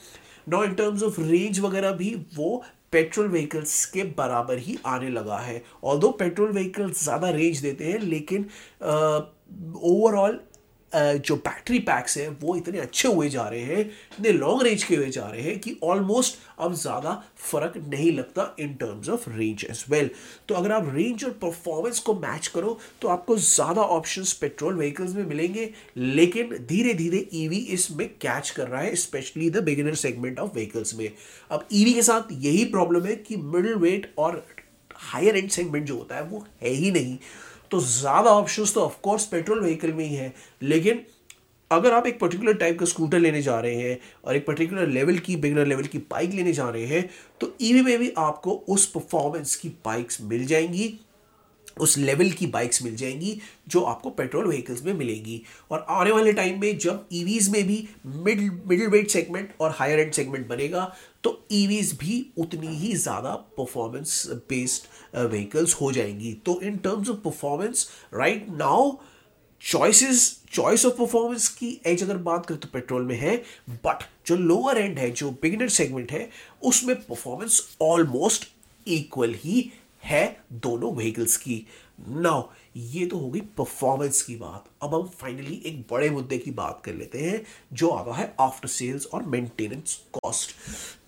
No 0.46 0.62
in 0.64 0.74
terms 0.74 1.02
of 1.02 1.20
range 1.20 1.60
वगैरह 1.60 1.92
भी, 1.92 2.14
वो 2.34 2.62
पेट्रोल 2.92 3.28
व्हीकल्स 3.28 3.84
के 3.86 4.02
बराबर 4.18 4.58
ही 4.58 4.76
आने 4.86 5.08
लगा 5.10 5.38
है। 5.38 5.62
ऑल 5.84 6.00
पेट्रोल 6.18 6.52
व्हीकल्स 6.52 7.02
ज़्यादा 7.04 7.30
रेंज 7.30 7.58
देते 7.58 7.84
हैं, 7.84 7.98
लेकिन 8.00 8.46
ओवरऑल 9.50 10.40
जो 10.92 11.34
बैटरी 11.36 11.78
पैक्स 11.78 12.16
हैं, 12.18 12.28
वो 12.40 12.54
इतने 12.56 12.78
अच्छे 12.78 13.08
हुए 13.08 13.28
जा 13.28 13.42
रहे 13.44 13.60
हैं, 13.60 13.80
इतने 14.12 14.32
लॉन्ग 14.32 14.62
रेंज 14.62 14.82
के 14.84 14.96
हुए 14.96 15.08
जा 15.10 15.26
रहे 15.26 15.42
हैं 15.42 15.58
कि 15.60 15.76
ऑलमोस्ट 15.84 16.36
अब 16.58 16.74
ज़्यादा 16.74 17.12
फ़र्क 17.40 17.72
नहीं 17.88 18.12
लगता 18.12 18.54
in 18.60 18.74
terms 18.74 19.08
of 19.08 19.28
range 19.30 19.64
as 19.70 19.84
well 19.90 20.10
तो 20.48 20.54
अगर 20.54 20.72
आप 20.72 20.90
रेंज 20.94 21.24
और 21.24 21.30
परफॉर्मेंस 21.42 21.98
को 21.98 22.14
मैच 22.16 22.46
करो 22.46 22.78
तो 23.02 23.08
आपको 23.08 23.36
ज़्यादा 23.38 23.82
ऑप्शंस 23.82 24.32
पेट्रोल 24.32 24.74
व्हीकल्स 24.74 25.14
में 25.14 25.24
मिलेंगे, 25.24 25.70
लेकिन 25.96 26.56
धीरे 26.68 26.94
धीरे 26.94 27.26
ईवी 27.34 27.58
इसमें 27.70 28.08
कैच 28.10 28.50
कर 28.50 28.68
रहा 28.68 28.82
है 28.82 28.94
specially 28.96 29.50
the 29.50 29.62
beginner 29.64 29.94
segment 29.96 30.38
of 30.38 30.54
vehicles 30.54 30.94
में. 30.94 31.10
अब 31.50 31.66
ईवी 31.72 31.92
के 31.94 32.02
साथ 32.02 32.32
यही 32.32 32.64
प्रॉब्लम 32.66 33.06
है 33.06 33.16
कि 33.18 33.36
मिडिल 33.36 33.74
वेट 33.76 34.12
और 34.18 34.44
हायर 35.02 35.36
एंड 35.36 35.50
सेगमेंट 35.50 35.84
जो 35.86 35.96
होता 35.96 36.16
है, 36.16 36.22
वो 36.22 36.46
है 36.62 36.70
ही 36.70 36.90
नहीं. 36.90 37.18
तो 37.70 37.80
ज़्यादा 37.80 38.30
ऑप्शंस 38.30 38.74
तो 38.74 38.80
ऑफकोर्स 38.80 39.26
पेट्रोल 39.26 39.60
व्हीकल 39.60 39.92
में 39.92 40.04
ही 40.04 40.14
है, 40.14 40.32
लेकिन 40.62 41.04
अगर 41.70 41.92
आप 41.92 42.06
एक 42.06 42.18
पर्टिकुलर 42.20 42.54
टाइप 42.54 42.78
का 42.78 42.86
स्कूटर 42.86 43.18
लेने 43.18 43.40
जा 43.42 43.58
रहे 43.60 43.76
हैं 43.76 43.98
और 44.24 44.36
एक 44.36 44.46
पर्टिकुलर 44.46 44.86
लेवल 44.88 45.18
की 45.18 45.36
बिगनर 45.36 45.66
लेवल 45.66 45.84
की 45.84 45.98
बाइक 46.10 46.30
लेने 46.30 46.52
जा 46.52 46.68
रहे 46.70 46.86
हैं 46.86 47.08
तो 47.40 47.52
ईवी 47.60 47.82
में 47.82 47.98
भी 47.98 48.12
आपको 48.18 48.52
उस 48.68 48.86
परफॉर्मेंस 48.86 49.54
की 49.56 49.68
बाइक्स 49.84 50.20
मिल 50.22 50.44
जाएँगी, 50.46 50.92
उस 51.80 51.96
लेवल 51.98 52.30
की 52.30 52.46
बाइक्स 52.46 52.82
मिल 52.82 52.94
जाएँगी 52.96 53.40
जो 53.68 53.80
आपको 53.82 54.10
पेट्रोल 54.10 54.46
व्हीकल्स 54.46 54.84
में 54.84 54.92
मिलेंगी। 54.94 55.42
और 55.70 55.84
आने 55.90 56.10
वाले 56.10 56.32
टाइम 56.32 56.60
में 56.60 56.78
जब 56.78 57.06
ईवीज 57.12 57.48
में 57.48 57.62
भी 57.66 57.88
मिड 58.06 58.40
मिडिल 58.66 58.86
वेट 58.88 59.10
सेगमेंट 59.10 59.52
और 59.60 59.70
हायर 59.70 59.98
एंड 59.98 60.12
सेगमेंट 60.12 60.46
बनेगा 60.48 60.84
तो 61.26 61.46
ईवीज 61.52 61.92
भी 62.00 62.24
उतनी 62.38 62.74
ही 62.76 62.94
ज़्यादा 62.96 63.30
परफॉर्मेंस 63.56 64.26
बेस्ड 64.48 64.82
व्हीकल्स 65.30 65.74
हो 65.74 65.90
जाएँगी। 65.92 66.32
तो 66.46 66.60
in 66.62 66.76
terms 66.78 67.08
of 67.10 67.16
performance 67.18 67.88
right 68.14 68.46
now 68.50 68.90
choices 69.62 70.20
choice 70.52 70.84
of 70.86 70.94
performance 70.94 71.48
की 71.48 71.70
एज 71.86 72.02
अगर 72.02 72.16
बात 72.28 72.46
करें 72.46 72.60
तो 72.60 72.68
पेट्रोल 72.72 73.02
में 73.02 73.16
है 73.18 73.36
बट 73.70 74.04
जो 74.26 74.36
लोअर 74.36 74.78
एंड 74.78 74.98
है, 74.98 75.10
जो 75.10 75.30
बिगिनर 75.42 75.68
सेगमेंट 75.68 76.12
है, 76.12 76.28
उसमें 76.62 76.94
परफॉर्मेंस 76.98 77.60
ऑलमोस्ट 77.82 78.48
इक्वल 78.86 79.34
ही 79.34 79.70
है 80.04 80.24
दोनों 80.52 80.94
व्हीकल्स 80.94 81.36
की। 81.36 81.66
नाउ 82.00 82.42
ये 82.76 83.06
तो 83.06 83.18
होगी 83.18 83.40
परफॉर्मेंस 83.58 84.20
की 84.22 84.34
बात। 84.36 84.64
अब 84.82 84.94
हम 84.94 85.06
फाइनली 85.20 85.62
एक 85.66 85.80
बड़े 85.90 86.10
मुद्दे 86.10 86.38
की 86.38 86.50
बात 86.50 86.82
कर 86.84 86.94
लेते 86.94 87.18
हैं, 87.20 87.42
जो 87.72 87.88
आता 87.90 88.14
है 88.14 88.34
आफ्टर 88.40 88.68
सेल्स 88.68 89.06
और 89.06 89.22
मेंटेनेंस 89.24 89.94
कॉस्ट 90.14 90.50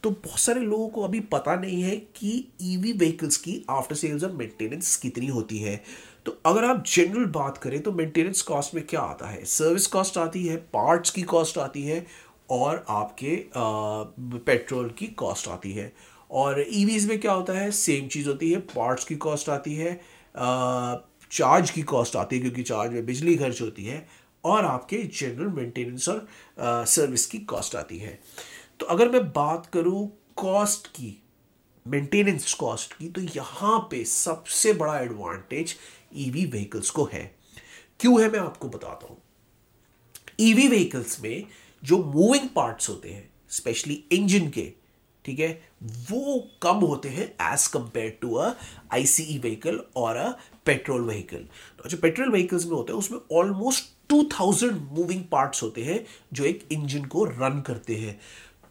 तो 0.02 0.10
बहुत 0.10 0.40
सारे 0.40 0.60
लोगों 0.60 0.88
को 0.88 1.02
अभी 1.02 1.20
पता 1.32 1.54
नहीं 1.56 1.82
है 1.82 1.96
कि 2.16 2.30
ईवी 2.62 2.92
e 2.92 2.96
व्हीकल्स 2.98 3.36
की 3.36 3.64
आफ्टर 3.70 3.94
सेल्स 3.96 4.24
और 4.24 4.32
मेंटेनेंस 4.32 4.96
कितनी 4.96 5.26
होती 5.26 5.58
है। 5.58 5.80
तो 6.26 6.36
अगर 6.46 6.64
आप 6.64 6.84
जनरल 6.86 7.24
बात 7.32 7.58
करें 7.58 7.80
तो 7.82 7.92
मेंटेनेंस 7.92 8.42
कॉस्ट 8.42 8.74
में 8.74 8.84
क्या 8.86 9.00
आता 9.00 9.28
है? 9.28 9.44
सर्विस 9.44 9.86
कॉस्ट 9.86 10.18
आती 10.18 10.46
है 10.46 10.56
पार्ट्स 10.74 11.10
की 11.10 11.22
कॉस्ट 11.24 11.58
आती 11.58 11.82
है 11.82 12.04
और 12.50 12.84
आपके 12.88 13.36
पेट्रोल 13.56 14.88
की 14.98 15.06
कॉस्ट 15.06 15.48
आती 15.48 15.72
है। 15.72 15.92
और 16.30 16.64
ईवीज 16.68 17.04
e 17.04 17.08
में 17.08 17.18
क्या 17.20 17.32
होता 17.32 17.52
है? 17.52 17.70
सेम 17.72 18.08
चीज़ 18.08 18.28
होती 18.28 18.50
है 18.52 18.60
पार्ट्स 18.68 19.04
की 19.04 19.16
कॉस्ट 19.16 19.48
आती 19.48 19.74
है 19.74 20.00
चार्ज 21.32 21.70
की 21.70 21.82
कॉस्ट 21.82 22.16
आती 22.16 22.36
है 22.36 22.42
क्योंकि 22.42 22.62
चार्ज 22.62 22.92
में 22.92 23.04
बिजली 23.06 23.36
खर्च 23.36 23.60
होती 23.60 23.84
है 23.84 24.06
और 24.44 24.64
आपके 24.64 24.96
जनरल 25.14 25.48
मेंटेनेंस 25.54 26.08
और 26.08 26.26
सर्विस 26.60 27.26
की 27.26 27.38
कॉस्ट 27.46 27.76
आती 27.76 27.98
है। 27.98 28.18
तो 28.80 28.86
अगर 28.86 29.08
मैं 29.08 29.22
बात 29.32 29.66
करूँ 29.66 30.06
कॉस्ट 30.36 30.86
की 30.86 31.16
मेंटेनेंस 31.86 32.54
कॉस्ट 32.54 32.92
की 32.92 33.08
तो 33.08 33.20
यहाँ 33.36 33.78
पे 33.90 34.04
सबसे 34.04 34.72
बड़ा 34.72 34.98
एडवांटेज 35.00 35.74
ईवी 36.16 36.44
व्हीकल्स 36.46 36.90
को 36.90 37.08
है। 37.12 37.24
क्यों 38.00 38.20
है 38.22 38.30
मैं 38.30 38.38
आपको 38.38 38.68
बताता 38.68 39.06
हूँ? 39.06 39.16
ईवी 40.40 40.66
व्हीकल्स 40.68 41.20
में 41.20 41.44
जो 41.82 41.98
मूविंग 42.04 42.48
पार्ट्स 42.56 42.88
होते 42.88 43.08
हैं 43.08 43.28
स्पेशली 43.50 43.94
इंजन 44.12 44.48
के, 44.50 44.72
ठीक 45.24 45.38
है, 45.40 45.50
वो 46.10 46.48
कम 46.62 46.86
होते 46.86 47.08
हैं 47.08 47.26
as 47.52 47.66
compared 47.66 48.18
to 48.22 48.34
a 48.34 48.52
ICE 48.92 49.38
vehicle 49.38 49.80
और 49.96 50.16
अ 50.16 50.30
पेट्रोल 50.66 51.02
व्हीकल 51.02 51.46
जो 51.86 51.96
पेट्रोल 51.96 52.30
व्हीकल्स 52.32 52.64
में 52.66 52.72
होते 52.72 52.92
हैं, 52.92 52.98
उसमें 52.98 53.18
almost 53.32 53.96
two 54.08 54.22
thousand 54.32 54.76
moving 54.92 55.24
parts 55.32 55.62
होते 55.62 55.84
हैं 55.84 56.04
जो 56.32 56.44
एक 56.44 56.68
इंजन 56.72 57.04
को 57.04 57.24
रन 57.24 57.60
करते 57.66 57.96
हैं। 57.96 58.18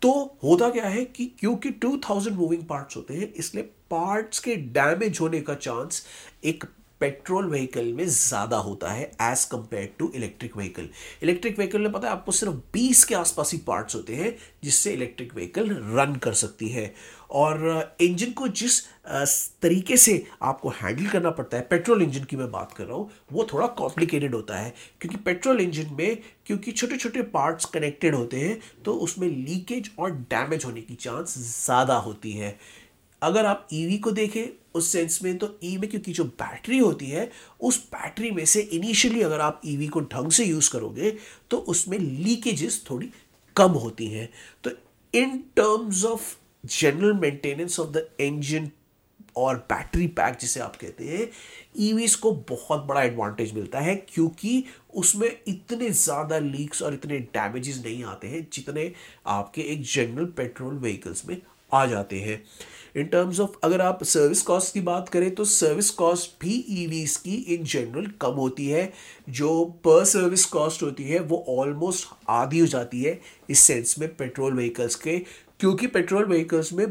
तो 0.01 0.11
होता 0.43 0.69
क्या 0.69 0.87
है 0.87 1.03
कि 1.05 1.25
क्योंकि 1.39 1.69
2000 1.85 2.31
मूविंग 2.31 2.63
पार्ट्स 2.63 2.97
होते 2.97 3.13
हैं, 3.13 3.33
इसलिए 3.33 3.63
पार्ट्स 3.91 4.39
के 4.39 4.55
डैमेज 4.55 5.19
होने 5.21 5.41
का 5.41 5.55
चांस 5.55 6.05
एक 6.43 6.63
पेट्रोल 7.01 7.49
व्हीकल 7.49 7.91
में 7.93 8.05
ज़्यादा 8.07 8.57
होता 8.59 8.91
है 8.91 9.03
as 9.21 9.43
compared 9.51 9.93
to 9.99 10.11
electric 10.15 10.57
vehicle 10.57 10.89
electric 11.23 11.57
vehicle 11.57 11.81
में 11.81 11.91
पता 11.91 12.07
है 12.07 12.13
आपको 12.13 12.31
सिर्फ़ 12.31 12.55
20 12.73 13.03
के 13.03 13.15
आसपास 13.15 13.51
ही 13.53 13.57
पार्ट्स 13.67 13.95
होते 13.95 14.15
हैं 14.15 14.35
जिससे 14.63 14.93
इलेक्ट्रिक 14.93 15.33
व्हीकल 15.35 15.69
रन 15.91 16.15
कर 16.23 16.33
सकती 16.35 16.69
है। 16.69 16.93
और 17.29 17.95
इंजन 18.01 18.31
को 18.31 18.47
जिस 18.49 18.79
तरीके 19.61 19.97
से 19.97 20.23
आपको 20.41 20.69
हैंडल 20.71 21.07
करना 21.07 21.29
पड़ता 21.31 21.57
है 21.57 21.63
पेट्रोल 21.69 22.01
इंजन 22.01 22.23
की 22.23 22.35
मैं 22.35 22.49
बात 22.51 22.71
कर 22.73 22.83
रहा 22.83 22.95
हूँ, 22.97 23.09
वो 23.31 23.47
थोड़ा 23.51 23.67
कॉम्प्लिकेटेड 23.77 24.35
होता 24.35 24.57
है। 24.57 24.73
क्योंकि 25.01 25.17
पेट्रोल 25.17 25.61
इंजन 25.61 25.93
में, 25.93 26.17
क्योंकि 26.45 26.71
छोटे 26.71 26.97
छोटे 26.97 27.21
पार्ट्स 27.29 27.65
कनेक्टेड 27.67 28.15
होते 28.15 28.39
हैं 28.39 28.59
तो 28.85 28.93
उसमें 28.95 29.27
लीकेज 29.27 29.91
और 29.99 30.11
डैमेज 30.11 30.65
होने 30.65 30.81
की 30.81 30.95
चांस 30.95 31.37
ज़्यादा 31.37 31.95
होती 31.97 32.31
है। 32.31 32.57
अगर 33.21 33.45
आप 33.45 33.67
ईवी 33.73 33.97
e 33.97 34.01
को 34.01 34.11
देखें, 34.11 34.47
उस 34.75 34.91
सेंस 34.91 35.21
में 35.23 35.37
तो 35.37 35.47
ई 35.63 35.75
e 35.75 35.79
में 35.79 35.89
क्योंकि 35.89 36.11
जो 36.13 36.23
बैटरी 36.23 36.77
होती 36.77 37.05
है, 37.05 37.29
उस 37.61 37.79
बैटरी 37.85 38.31
में 38.31 38.45
से 38.45 38.61
इनिशियली 38.61 39.21
अगर 39.21 39.39
आप 39.41 39.61
ईवी 39.65 39.87
e 39.87 39.89
को 39.91 40.01
ढंग 40.03 40.31
से 40.31 40.45
यूज़ 40.45 40.71
करोगे 40.71 41.15
तो 41.51 41.57
उसमें 41.67 41.97
लीकेजेस 41.99 42.83
थोड़ी 42.89 43.09
कम 43.55 43.71
होती 43.73 44.07
हैं। 44.07 44.29
तो 44.63 44.71
in 45.13 45.37
terms 45.55 46.03
of 46.05 46.35
general 46.63 47.13
maintenance 47.13 47.79
of 47.79 47.89
the 47.89 48.07
engine 48.21 48.69
और 49.37 49.55
बैटरी 49.69 50.05
पैक 50.17 50.37
जिसे 50.41 50.59
आप 50.59 50.75
कहते 50.75 51.03
हैं 51.03 51.27
ईवीज 51.79 52.13
को 52.15 52.31
बहुत 52.49 52.85
बड़ा 52.85 53.01
एडवांटेज 53.01 53.53
मिलता 53.53 53.79
है 53.79 53.95
क्योंकि 54.09 54.63
उसमें 54.95 55.27
इतने 55.47 55.89
ज़्यादा 55.89 56.39
लीक्स 56.39 56.81
और 56.81 56.93
इतने 56.93 57.19
डैमेजेस 57.33 57.81
नहीं 57.85 58.03
आते 58.03 58.27
हैं 58.27 58.47
जितने 58.53 58.91
आपके 59.27 59.61
एक 59.63 59.83
जनरल 59.85 60.25
पेट्रोल 60.37 60.77
व्हीकल्स 60.77 61.25
में 61.25 61.37
आ 61.71 61.85
जाते 61.85 62.19
हैं। 62.19 62.41
इन 62.95 63.05
टर्म्स 63.05 63.39
ऑफ़ 63.39 63.49
अगर 63.63 63.81
आप 63.81 64.03
सर्विस 64.03 64.41
कॉस्ट 64.41 64.73
की 64.73 64.81
बात 64.81 65.09
करें 65.09 65.35
तो 65.35 65.45
सर्विस 65.45 65.89
कॉस्ट 65.89 66.31
भी 66.41 66.65
ईवीज 66.69 67.17
की 67.17 67.35
इन 67.35 67.63
जनरल 67.63 68.07
कम 68.21 68.31
होती 68.31 68.67
है। 68.67 68.93
जो 69.29 69.65
पर 69.65 70.05
सर्विस 70.05 70.45
कॉस्ट 70.45 70.83
होती 70.83 71.03
है, 71.03 71.19
वो 71.19 71.45
ऑलमोस्ट 71.49 72.07
आधी 72.29 72.59
हो 72.59 72.65
जाती 72.65 73.03
है 73.03 73.21
इस 73.49 73.59
सेंस 73.59 73.99
में 73.99 74.15
पेट्रोल 74.15 74.53
व्हीकल्स 74.53 74.95
के। 74.95 75.19
क्योंकि 75.59 75.87
पेट्रोल 75.87 76.25
व्हीकल्स 76.25 76.73
में 76.73 76.87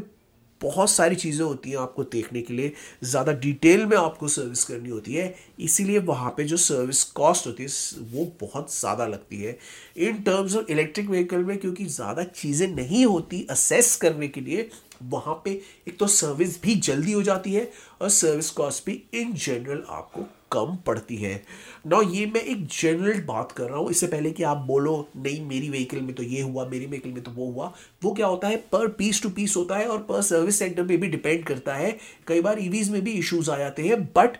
बहुत 0.61 0.89
सारी 0.89 1.15
चीज़ें 1.15 1.43
होती 1.45 1.69
हैं 1.69 1.77
आपको 1.77 2.03
देखने 2.05 2.41
के 2.41 2.53
लिए। 2.53 2.71
ज़्यादा 3.03 3.31
डिटेल 3.33 3.85
में 3.85 3.95
आपको 3.97 4.27
सर्विस 4.27 4.63
करनी 4.63 4.89
होती 4.89 5.13
है। 5.13 5.33
इसीलिए 5.59 5.99
वहाँ 6.01 6.33
पे 6.37 6.43
जो 6.43 6.57
सर्विस 6.57 7.03
कॉस्ट 7.13 7.47
होती 7.47 7.63
है, 7.63 7.69
वो 8.13 8.25
बहुत 8.41 8.73
ज़्यादा 8.73 9.07
लगती 9.07 9.37
है। 9.37 9.57
In 9.97 10.21
terms 10.23 10.55
of 10.55 10.71
electric 10.71 11.09
vehicle 11.09 11.43
में, 11.43 11.57
क्योंकि 11.57 11.85
ज़्यादा 11.85 12.23
चीज़ें 12.23 12.67
नहीं 12.67 13.05
होती 13.05 13.45
असेस 13.49 13.95
करने 13.95 14.27
के 14.27 14.41
लिए, 14.41 14.69
वहाँ 15.03 15.41
पे 15.45 15.51
एक 15.87 15.97
तो 15.99 16.07
सर्विस 16.07 16.61
भी 16.61 16.75
जल्दी 16.77 17.11
हो 17.11 17.21
जाती 17.23 17.53
है 17.53 17.69
और 18.01 18.09
सर्विस 18.11 18.49
कॉस्ट 18.51 18.85
भी 18.85 19.01
इन 19.13 19.33
जनरल 19.35 19.83
आपको 19.89 20.25
कम 20.51 20.75
पड़ती 20.85 21.15
है। 21.15 21.41
ना 21.87 21.99
ये 22.11 22.25
मैं 22.25 22.41
एक 22.41 22.65
जनरल 22.67 23.21
बात 23.23 23.51
कर 23.51 23.69
रहा 23.69 23.79
हूँ। 23.79 23.89
इससे 23.91 24.07
पहले 24.07 24.31
कि 24.31 24.43
आप 24.43 24.57
बोलो, 24.67 25.07
नहीं, 25.17 25.41
मेरी 25.45 25.69
व्हीकल 25.69 26.01
में 26.01 26.13
तो 26.15 26.23
ये 26.23 26.41
हुआ, 26.41 26.65
मेरी 26.65 26.85
व्हीकल 26.85 27.09
में 27.09 27.21
तो 27.23 27.31
वो 27.31 27.51
हुआ। 27.51 27.71
वो 28.03 28.11
क्या 28.13 28.27
होता 28.27 28.47
है? 28.47 28.57
पर 28.71 28.87
पीस 28.89 29.21
टू 29.23 29.29
पीस 29.31 29.55
होता 29.57 29.77
है 29.77 29.87
और 29.87 29.99
पर 30.03 30.21
सर्विस 30.23 30.59
सेंटर 30.59 30.87
पे 30.87 30.97
भी 30.97 31.07
डिपेंड 31.07 31.43
करता 31.45 31.73
है। 31.75 31.97
कई 32.27 32.41
बार 32.41 32.59
ईवीज 32.61 32.89
में 32.89 33.01
भी 33.03 33.11
इश्यूज़ 33.13 33.51
आ 33.51 33.57
जाते 33.57 33.83
हैं 33.83 34.03
बट 34.07 34.37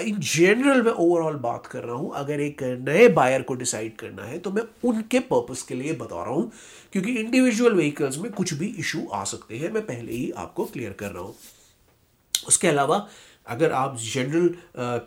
इन 0.00 0.18
जनरल 0.18 0.82
मैं 0.82 0.92
ओवरऑल 0.92 1.34
बात 1.38 1.66
कर 1.66 1.82
रहा 1.82 1.96
हूँ। 1.96 2.12
अगर 2.16 2.40
एक 2.40 2.62
नए 2.80 3.08
बायर 3.10 3.42
को 3.42 3.54
डिसाइड 3.54 3.96
करना 3.96 4.24
है 4.24 4.38
तो 4.38 4.50
मैं 4.50 4.62
उनके 4.84 5.18
पर्पज़ 5.22 5.66
के 5.68 5.74
लिए 5.74 5.92
बता 5.94 6.22
रहा 6.24 6.34
हूँ, 6.34 6.50
क्योंकि 6.92 7.12
इंडिविजुअल 7.12 7.74
व्हीकल्स 7.74 8.18
में 8.18 8.30
कुछ 8.32 8.54
भी 8.54 8.66
इशू 8.78 9.06
आ 9.08 9.22
सकते 9.24 9.56
हैं। 9.56 9.70
मैं 9.72 9.86
पहले 9.86 10.12
ही 10.12 10.30
आपको 10.38 10.64
क्लियर 10.66 10.92
कर 10.92 11.10
रहा 11.10 11.22
हूँ। 11.22 11.34
उसके 12.34 12.68
अलावा 12.68 13.06
अगर 13.46 13.72
आप 13.72 13.96
जनरल 14.04 14.48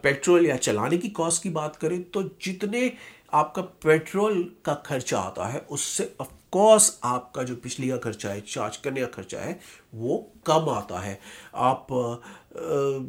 पेट्रोल 0.03 0.45
या 0.45 0.55
चलाने 0.57 0.97
की 0.97 1.09
कॉस्ट 1.11 1.43
की 1.43 1.49
बात 1.51 1.75
करें 1.75 2.01
तो 2.03 2.23
जितने 2.41 2.91
आपका 3.33 3.61
पेट्रोल 3.61 4.43
का 4.65 4.73
खर्चा 4.85 5.19
आता 5.19 5.45
है, 5.45 5.59
उससे 5.61 6.13
ऑफकोर्स 6.21 6.99
आपका 7.03 7.43
जो 7.43 7.55
बिजली 7.55 7.89
का 7.89 7.97
खर्चा 7.97 8.29
है 8.29 8.41
चार्ज 8.41 8.77
करने 8.77 9.01
का 9.01 9.07
खर्चा 9.07 9.39
है, 9.39 9.59
वो 9.93 10.17
कम 10.47 10.69
आता 10.69 10.99
है। 10.99 11.19
आप 11.55 11.87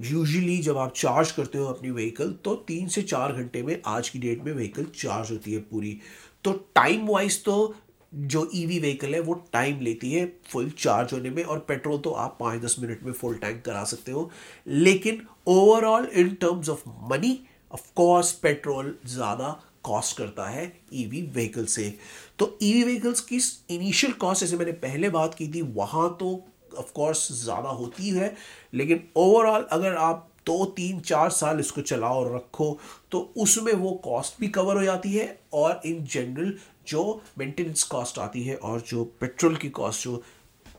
यूजुअली 0.05 0.59
जब 0.59 0.79
आप 0.79 0.93
चार्ज 0.97 1.31
करते 1.33 1.59
हो 1.59 1.67
अपनी 1.67 1.91
व्हीकल 1.91 2.33
तो 2.45 2.55
तीन 2.69 2.89
से 2.89 3.03
चार 3.05 3.33
घंटे 3.33 3.63
में 3.63 3.81
आज 3.87 4.09
की 4.09 4.19
डेट 4.19 4.45
में 4.45 4.53
व्हीकल 4.53 4.87
चार्ज 4.97 5.31
होती 5.31 5.53
है 5.53 5.61
पूरी। 5.61 5.99
तो 6.45 6.53
टाइम 6.75 7.07
वाइज 7.09 7.43
तो 7.45 7.75
जो 8.19 8.49
ईवी 8.55 8.77
e 8.77 8.81
व्हीकल 8.81 9.15
है, 9.15 9.21
वो 9.21 9.35
टाइम 9.53 9.81
लेती 9.81 10.13
है 10.13 10.25
फुल 10.51 10.71
चार्ज 10.79 11.13
होने 11.13 11.31
में 11.31 11.43
और 11.45 11.59
पेट्रोल 11.69 11.99
तो 11.99 12.11
आप 12.13 12.37
पाँच 12.41 12.61
दस 12.63 12.77
मिनट 12.81 13.03
में 13.03 13.13
फुल 13.13 13.35
टैंक 13.37 13.63
करा 13.65 13.85
सकते 13.85 14.13
हो। 14.13 14.31
लेकिन 14.67 15.23
overall 15.49 16.09
in 16.15 16.35
terms 16.35 16.69
of 16.69 16.83
money 17.11 17.39
of 17.71 17.83
course 17.97 18.33
petrol 18.43 18.95
ज़्यादा 19.07 19.51
कॉस्ट 19.85 20.17
करता 20.19 20.49
है 20.49 20.73
ईवी 20.95 21.23
e 21.23 21.33
व्हीकल 21.35 21.65
से। 21.67 21.93
तो 22.39 22.57
ईवी 22.63 22.83
e 22.83 22.85
व्हीकल्स 22.85 23.21
की 23.23 23.41
इनिशियल 23.75 24.13
कॉस्ट 24.15 24.41
जैसे 24.41 24.57
मैंने 24.57 24.73
पहले 24.79 25.09
बात 25.11 25.35
की 25.35 25.49
थी, 25.49 25.63
वहाँ 25.63 26.09
तो 26.21 26.33
ऑफ़ 26.79 26.93
कोर्स 26.93 27.29
ज़्यादा 27.35 27.69
होती 27.71 28.09
है 28.11 28.35
लेकिन 28.75 29.03
ओवरऑल 29.17 29.67
अगर 29.73 29.95
आप 29.97 30.29
दो 30.47 30.65
तीन 30.77 30.99
चार 31.01 31.31
साल 31.31 31.61
इसको 31.61 31.81
चलाओ 31.83 32.15
और 32.17 32.35
रखो 32.35 32.79
तो 33.11 33.19
उसमें 33.37 33.73
वो 33.75 33.91
कॉस्ट 34.05 34.41
भी 34.41 34.49
कवर 34.49 34.77
हो 34.77 34.83
जाती 34.83 35.13
है 35.13 35.27
और 35.55 35.81
इन 35.87 36.05
जनरल 36.05 36.53
जो 36.87 37.23
मेंटेनेंस 37.39 37.83
कॉस्ट 37.85 38.19
आती 38.19 38.43
है 38.43 38.57
और 38.57 38.81
जो 38.81 39.05
पेट्रोल 39.21 39.57
की 39.57 39.69
कॉस्ट 39.71 40.05
जो 40.05 40.23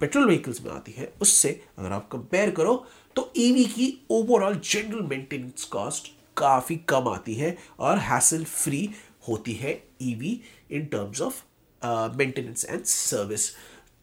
पेट्रोल 0.01 0.25
व्हीकल्स 0.25 0.61
में 0.61 0.71
आती 0.71 0.91
है, 0.91 1.11
उससे 1.21 1.49
अगर 1.77 1.91
आप 1.91 2.07
कंपेयर 2.11 2.51
करो 2.51 2.75
तो 3.15 3.31
ईवी 3.37 3.65
e 3.65 3.69
की 3.69 3.93
ओवरऑल 4.11 4.59
जनरल 4.63 5.01
मेंटेनेंस 5.07 5.63
कॉस्ट 5.71 6.11
काफ़ी 6.37 6.75
कम 6.89 7.07
आती 7.09 7.33
है 7.35 7.55
और 7.79 7.97
हैसल 7.99 8.43
फ्री 8.45 8.89
होती 9.27 9.53
है 9.53 9.81
EV 10.01 10.39
in 10.71 10.85
terms 10.85 11.21
of 11.21 11.41
maintenance 12.17 12.65
and 12.65 12.83
service 12.85 13.49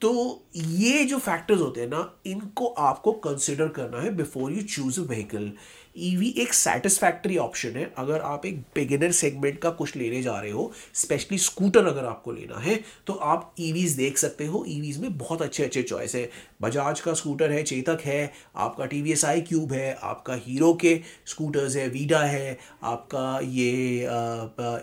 तो 0.01 0.11
ये 0.55 1.05
जो 1.05 1.19
फैक्टर्स 1.19 1.61
होते 1.61 1.81
हैं 1.81 1.89
ना, 1.89 2.15
इनको 2.27 2.67
आपको 2.67 3.13
कंसिडर 3.25 3.69
करना 3.69 4.01
है 4.01 4.15
before 4.17 4.53
you 4.53 4.63
choose 4.65 5.01
a 5.01 5.05
vehicle 5.05 5.51
EV 5.97 6.29
एक 6.39 6.53
सेटिस्फैक्ट्री 6.55 7.37
ऑप्शन 7.37 7.77
है। 7.77 7.93
अगर 7.99 8.21
आप 8.23 8.47
एक 8.47 8.59
बिगिनर 8.75 9.13
सेगमेंट 9.13 9.59
का 9.59 9.71
कुछ 9.73 9.97
लेने 9.97 10.23
जा 10.23 10.39
रहे 10.41 10.51
हो 10.51 10.71
स्पेशली 10.95 11.39
स्कूटर 11.39 11.87
अगर 11.87 12.05
आपको 12.05 12.33
लेना 12.33 12.61
है 12.61 12.81
तो 13.07 13.13
आप 13.13 13.55
ईवीज 13.61 13.93
देख 13.97 14.19
सकते 14.19 14.47
हो। 14.47 14.65
ईवीज 14.69 14.99
में 14.99 15.17
बहुत 15.19 15.43
अच्छे 15.43 15.65
अच्छे 15.65 15.83
चॉइस 15.83 16.15
है। 16.15 16.29
बजाज 16.63 17.01
का 17.01 17.13
स्कूटर 17.15 17.51
है, 17.53 17.63
चेतक 17.63 18.01
है, 18.05 18.33
आपका 18.57 18.87
टी 18.87 19.01
वी 19.03 19.13
एस 19.13 19.25
आई 19.25 19.41
क्यूब 19.41 19.73
है, 19.73 19.93
आपका 19.95 20.35
हीरो 20.37 20.73
के 20.75 21.01
स्कूटर्स 21.27 21.77
है 21.77 21.89
वीडा 21.89 22.21
है, 22.21 22.59
आपका 22.83 23.41
ये 23.43 23.99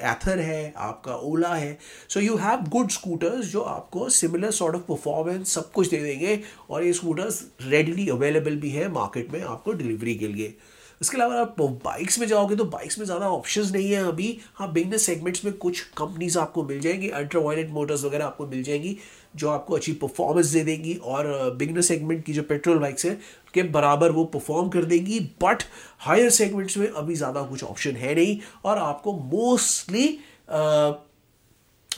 एथर 0.06 0.40
है, 0.40 0.74
आपका 0.78 1.16
ओला 1.16 1.54
है। 1.56 1.78
So 2.10 2.20
you 2.20 2.36
have 2.38 2.68
good 2.70 2.90
scooters 2.92 3.46
जो 3.46 3.62
आपको 3.62 4.10
सिमिलर 4.12 4.52
सॉर्ट 4.52 4.76
ऑफ़ 4.76 4.82
परफॉर्मेंस 4.84 5.54
सब 5.54 5.72
कुछ 5.72 5.90
दे 5.90 6.04
देंगे 6.04 6.40
और 6.70 6.84
ये 6.84 6.94
स्कूटर्स 6.94 7.46
रेडली 7.62 8.10
अवेलेबल 8.10 8.56
भी 8.58 8.70
है 8.70 8.92
मार्केट 8.92 9.32
में 9.34 9.42
आपको 9.42 9.74
डिलीवरी 9.74 10.16
के 10.16 10.28
लिए। 10.28 10.54
इसके 11.02 11.18
अलावा 11.18 11.40
आप 11.42 11.62
बाइक्स 11.62 12.20
में 12.20 12.26
जाओगे 12.28 12.56
तो 12.56 12.66
बाइक्स 12.66 12.98
में 13.00 13.06
ज़्यादा 13.06 13.28
ऑप्शंस 13.30 13.72
नहीं 13.72 13.92
है 13.92 14.04
अभी। 14.08 14.38
हाँ 14.56 14.72
बिज़नेस 14.74 15.06
सेगमेंट्स 15.06 15.44
में 15.46 15.54
कुछ 15.56 15.80
कंपनीज़ 15.98 16.38
आपको 16.40 16.64
मिल 16.64 16.80
जाएँगी 16.80 17.10
अल्ट्रा 17.10 17.42
वायलेट 17.42 17.70
मोटर्स 17.70 18.04
वगैरह 18.04 18.26
आपको 18.26 18.46
मिल 18.48 18.64
जाएँगी, 18.64 18.98
जो 19.36 19.50
आपको 19.50 19.76
अच्छी 19.76 19.94
परफॉर्मेंस 19.94 20.48
दे 20.48 20.64
देंगी 20.64 20.94
और 20.96 21.56
बिगनर 21.58 21.82
सेगमेंट 21.82 22.24
की 22.26 22.34
जो 22.34 22.44
पेट्रोल 22.44 22.78
बाइक्स 22.80 23.06
है, 23.06 23.18
के 23.54 23.64
बराबर 23.64 24.12
वो 24.12 24.24
परफॉर्म 24.26 24.70
कर 24.70 24.86
देंगी 24.86 25.20
बट 25.44 25.64
हायर 26.00 26.30
सेगमेंट्स 26.32 26.78
में 26.78 26.88
अभी 26.88 27.16
ज़्यादा 27.16 27.42
कुछ 27.44 27.64
ऑप्शन 27.64 27.96
है 27.96 28.14
नहीं 28.16 28.38
और 28.66 28.78
आपको 28.80 29.14
मोस्टली 29.14 30.08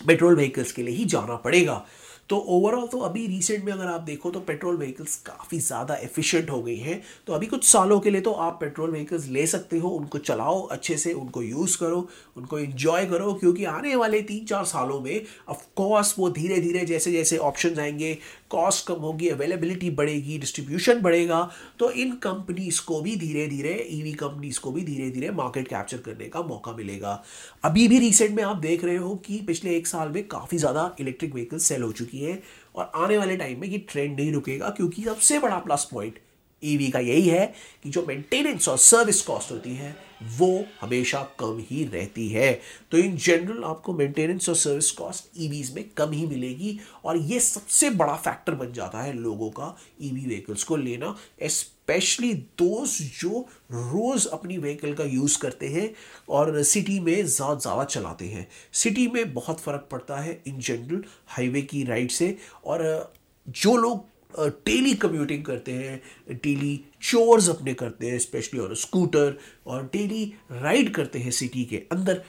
पेट्रोल 0.02 0.36
व्हीकल्स 0.36 0.72
के 0.72 0.84
लिए 0.84 0.96
ही 0.96 1.06
जाना 1.06 1.36
पड़ेगा। 1.38 1.84
तो 2.30 2.38
ओवरऑल 2.38 2.88
तो 2.88 3.00
अभी 3.00 3.26
रिसेंट 3.28 3.64
में 3.64 3.72
अगर 3.74 3.86
आप 3.86 4.02
देखो 4.02 4.30
तो 4.32 4.40
पेट्रोल 4.40 4.78
व्हीकल्स 4.78 5.16
काफ़ी 5.26 5.60
ज़्यादा 5.60 5.96
एफिशिएंट 5.96 6.50
हो 6.50 6.62
गई 6.64 6.78
हैं। 6.78 7.02
तो 7.28 7.34
अभी 7.34 7.46
कुछ 7.46 7.66
सालों 7.66 8.00
के 8.00 8.10
लिए 8.10 8.22
तो 8.22 8.32
आप 8.32 8.58
पेट्रोल 8.62 8.92
व्हीकल्स 8.92 9.28
ले 9.28 9.46
सकते 9.48 9.80
हो, 9.80 9.90
उनको 9.90 10.18
चलाओ, 10.18 10.62
अच्छे 10.62 10.98
से 10.98 11.14
उनको 11.14 11.42
यूज़ 11.42 11.78
करो, 11.78 12.08
उनको 12.38 12.60
इन्जॉय 12.60 13.06
करो, 13.06 13.34
क्योंकि 13.34 13.66
आने 13.66 13.96
वाले 13.96 14.22
तीन 14.22 14.46
चार 14.46 14.64
सालों 14.66 15.00
में 15.02 15.22
ऑफकोर्स 15.50 16.16
वो 16.20 16.30
धीरे 16.30 16.60
धीरे 16.62 16.86
जैसे 16.86 17.12
जैसे 17.12 17.38
ऑप्शन 17.40 17.80
आएँगे 17.80 18.18
कॉस्ट 18.54 18.86
कम 18.88 19.02
होगी 19.02 19.30
अवेलेबिलिटी 19.30 19.90
बढ़ेगी 19.92 20.38
डिस्ट्रीब्यूशन 20.38 21.02
बढ़ेगा 21.02 21.42
तो 21.80 21.90
इन 21.92 22.12
कंपनीज़ 22.24 22.82
को 22.86 23.00
भी 23.02 23.16
धीरे 23.16 23.48
धीरे 23.48 23.74
ईवी 23.92 24.14
कंपनीज़ 24.16 24.60
को 24.60 24.72
भी 24.72 24.82
धीरे 24.84 25.10
धीरे 25.12 25.32
मार्केट 25.34 25.68
कैप्चर 25.68 25.98
करने 26.00 26.28
का 26.30 26.42
मौका 26.44 26.72
मिलेगा। 26.74 27.22
अभी 27.64 27.88
भी 27.88 28.00
रिसेंट 28.00 28.36
में 28.36 28.44
आप 28.44 28.58
देख 28.60 28.84
रहे 28.84 28.98
हो 28.98 29.16
कि 29.26 29.38
पिछले 29.48 29.76
एक 29.78 29.88
साल 29.88 30.10
में 30.10 30.24
काफ़ी 30.28 30.58
ज़्यादा 30.58 30.96
इलेक्ट्रिक 31.00 31.34
व्हीकल 31.34 31.58
सेल 31.60 31.84
हो 31.84 31.92
चुकी 31.92 32.20
हैं 32.20 32.42
और 32.76 32.92
आने 32.96 33.18
वाले 33.18 33.38
टाइम 33.38 33.62
में 33.62 33.68
ये 33.68 33.78
ट्रेंड 33.90 34.20
नहीं 34.20 34.32
रुकेगा, 34.34 34.70
क्योंकि 34.70 35.04
सबसे 35.04 35.40
बड़ा 35.40 35.58
प्लस 35.60 35.88
पॉइंट 35.92 36.20
ईवी 36.64 36.90
का 36.92 37.00
यही 37.02 37.28
है 37.28 37.46
कि 37.84 37.90
जो 37.90 38.06
मेंटेनेंस 38.08 38.68
और 38.70 38.78
सर्विस 38.80 39.22
कॉस्ट 39.22 39.52
होती 39.52 39.76
है, 39.76 39.96
वो 40.32 40.66
हमेशा 40.82 41.22
कम 41.40 41.58
ही 41.70 41.84
रहती 41.86 42.28
है। 42.30 42.52
तो 42.92 42.98
इन 42.98 43.16
जनरल 43.18 43.64
आपको 43.64 43.94
मेंटेनेंस 43.94 44.50
और 44.50 44.56
सर्विस 44.56 44.92
कॉस्ट 44.92 45.40
ईवीज 45.42 45.74
में 45.76 45.84
कम 45.98 46.12
ही 46.12 46.26
मिलेगी 46.26 46.80
और 47.06 47.18
ये 47.18 47.40
सबसे 47.40 47.90
बड़ा 47.92 48.16
फैक्टर 48.16 48.56
बन 48.56 48.72
जाता 48.74 49.02
है 49.02 49.14
लोगों 49.14 49.50
का 49.52 49.76
ईवी 50.02 50.26
व्हीकल्स 50.26 50.64
को 50.64 50.76
लेना 50.78 51.16
स्पेशली 51.42 52.34
दोस्त 52.60 53.02
जो 53.22 53.40
रोज़ 53.72 54.28
अपनी 54.30 54.58
व्हीकल 54.58 54.94
का 54.94 55.04
यूज़ 55.04 55.38
करते 55.40 55.68
हैं 55.70 55.90
और 56.30 56.62
सिटी 56.64 57.00
में 57.00 57.26
ज़्यादा 57.26 57.56
ज़्यादा 57.56 57.84
चलाते 57.86 58.26
हैं। 58.26 58.48
सिटी 58.74 59.08
में 59.08 59.34
बहुत 59.34 59.60
फ़र्क 59.60 59.88
पड़ता 59.92 60.20
है 60.20 60.42
इन 60.48 60.60
जनरल 60.60 61.04
हाईवे 61.28 61.62
की 61.64 61.84
राइड 61.84 62.12
से 62.12 62.36
और 62.66 63.14
जो 63.48 63.76
लोग 63.78 64.06
डेली 64.40 64.94
कम्यूटिंग 64.96 65.44
करते 65.46 65.72
हैं 65.74 66.38
डेली 66.44 66.80
चोर्स 67.02 67.50
अपने 67.50 67.74
करते 67.74 68.10
हैं 68.10 68.20
स्पेशली 68.20 68.60
और 68.60 68.76
स्कूटर 68.78 69.38
और 69.68 69.84
डेली 69.94 70.24
राइड 70.54 70.94
करते 70.96 71.20
हैं 71.20 71.32
सिटी 71.32 71.66
के 71.66 71.78
अंदर, 71.92 72.22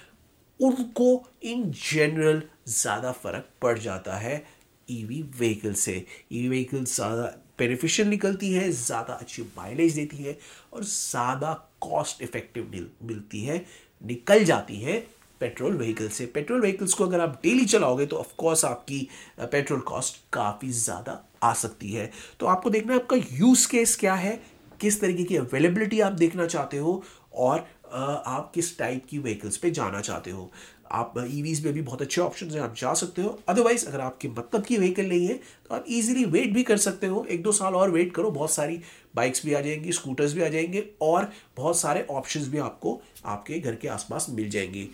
उनको 0.60 1.24
इन 1.44 1.70
जनरल 1.70 2.42
ज़्यादा 2.70 3.12
फ़र्क 3.14 3.48
पड़ 3.62 3.78
जाता 3.78 4.16
है 4.16 4.44
ईवी 4.88 5.22
व्हीकल 5.38 5.72
से। 5.74 6.04
ईवी 6.32 6.48
व्हीकल 6.48 6.84
ज़्यादा 6.86 7.24
बेनिफिशियल 7.58 8.08
निकलती 8.08 8.52
है, 8.52 8.70
ज़्यादा 8.72 9.14
अच्छी 9.14 9.42
माइलेज 9.56 9.94
देती 9.94 10.16
है 10.16 10.36
और 10.72 10.84
ज़्यादा 10.84 11.52
कॉस्ट 11.80 12.22
इफ़ेक्टिव 12.22 12.70
मिलती 13.02 13.40
है, 13.40 13.64
निकल 14.02 14.44
जाती 14.44 14.76
है 14.76 14.98
पेट्रोल 15.40 15.76
व्हीकल 15.76 16.08
से। 16.08 16.26
पेट्रोल 16.26 16.60
व्हीकल्स 16.60 16.92
को 16.94 17.04
अगर 17.04 17.20
आप 17.20 17.38
डेली 17.42 17.64
चलाओगे 17.66 18.06
तो 18.06 18.16
ऑफकोर्स 18.16 18.64
आपकी 18.64 19.06
पेट्रोल 19.42 19.80
कॉस्ट 19.82 20.20
काफ़ी 20.32 20.70
ज़्यादा 20.72 21.12
आ 21.44 21.52
सकती 21.54 21.92
है। 21.92 22.10
तो 22.40 22.46
आपको 22.46 22.70
देखना 22.70 22.92
है 22.92 23.00
आपका 23.00 23.16
यूज़ 23.32 23.68
केस 23.68 23.96
क्या 23.96 24.14
है, 24.14 24.40
किस 24.80 25.00
तरीके 25.00 25.24
की 25.24 25.36
अवेलेबिलिटी 25.36 26.00
आप 26.00 26.12
देखना 26.14 26.46
चाहते 26.46 26.76
हो 26.78 27.02
और 27.34 27.66
आप 27.92 28.50
किस 28.54 28.78
टाइप 28.78 29.04
की 29.10 29.18
व्हीकल्स 29.18 29.56
पे 29.56 29.70
जाना 29.70 30.00
चाहते 30.00 30.30
हो। 30.30 30.50
आप 30.92 31.14
ईवीज 31.18 31.64
में 31.64 31.72
भी 31.74 31.82
बहुत 31.82 32.02
अच्छे 32.02 32.20
ऑप्शन 32.20 32.50
हैं, 32.50 32.60
आप 32.60 32.74
जा 32.78 32.92
सकते 32.94 33.22
हो। 33.22 33.38
अदरवाइज़ 33.48 33.86
अगर 33.86 34.00
आपके 34.00 34.28
मतलब 34.28 34.64
की 34.64 34.76
व्हीकल 34.76 35.06
नहीं 35.06 35.26
है 35.26 35.34
तो 35.34 35.74
आप 35.74 35.84
इजीली 35.88 36.24
वेट 36.24 36.52
भी 36.54 36.62
कर 36.62 36.76
सकते 36.76 37.06
हो। 37.06 37.24
एक 37.24 37.42
दो 37.42 37.52
साल 37.52 37.74
और 37.74 37.90
वेट 37.90 38.14
करो, 38.14 38.30
बहुत 38.30 38.50
सारी 38.50 38.80
बाइक्स 39.16 39.44
भी 39.46 39.54
आ 39.54 39.60
जाएँगी 39.60 39.92
स्कूटर्स 39.92 40.32
भी 40.32 40.42
आ 40.42 40.48
जाएँगे 40.48 40.84
और 41.02 41.30
बहुत 41.56 41.78
सारे 41.78 42.06
ऑप्शंस 42.10 42.48
भी 42.48 42.58
आपको 42.60 43.00
आपके 43.26 43.58
घर 43.60 43.74
के 43.74 43.88
आसपास 43.88 44.26
मिल 44.30 44.50
जाएँगे। 44.50 44.88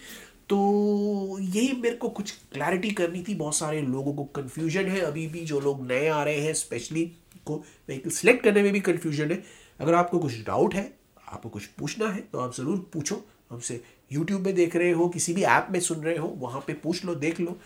तो 0.50 1.38
यही 1.40 1.72
मेरे 1.72 1.96
को 1.96 2.08
कुछ 2.10 2.30
क्लैरिटी 2.52 2.90
करनी 2.90 3.22
थी। 3.22 3.34
बहुत 3.34 3.54
सारे 3.56 3.80
लोगों 3.82 4.12
को 4.14 4.24
कन्फ्यूज़न 4.36 4.86
है 4.86 5.00
अभी 5.00 5.26
भी, 5.26 5.40
जो 5.40 5.60
लोग 5.60 5.86
नए 5.86 6.08
आ 6.08 6.22
रहे 6.24 6.40
हैं 6.40 6.54
स्पेशली 6.54 7.04
को 7.46 7.56
व्हीकल 7.88 8.10
सेलेक्ट 8.10 8.42
करने 8.44 8.62
में 8.62 8.72
भी 8.72 8.80
कन्फ्यूज़न 8.82 9.30
है। 9.30 9.42
अगर 9.80 9.94
आपको 9.94 10.18
कुछ 10.18 10.40
डाउट 10.46 10.74
है, 10.74 10.92
आपको 11.28 11.48
कुछ 11.48 11.66
पूछना 11.68 12.08
है 12.08 12.20
तो 12.22 12.38
आप 12.38 12.54
ज़रूर 12.54 12.78
पूछो। 12.92 13.22
हमसे 13.50 13.80
यूट्यूब 14.10 14.46
में 14.46 14.54
देख 14.54 14.76
रहे 14.76 14.90
हो, 14.90 15.08
किसी 15.08 15.32
भी 15.34 15.42
ऐप 15.44 15.68
में 15.70 15.80
सुन 15.80 16.02
रहे 16.02 16.16
हो, 16.16 16.28
वहाँ 16.38 16.64
पे 16.66 16.72
पूछ 16.74 17.04
लो, 17.04 17.14
देख 17.16 17.40
लो 17.40 17.58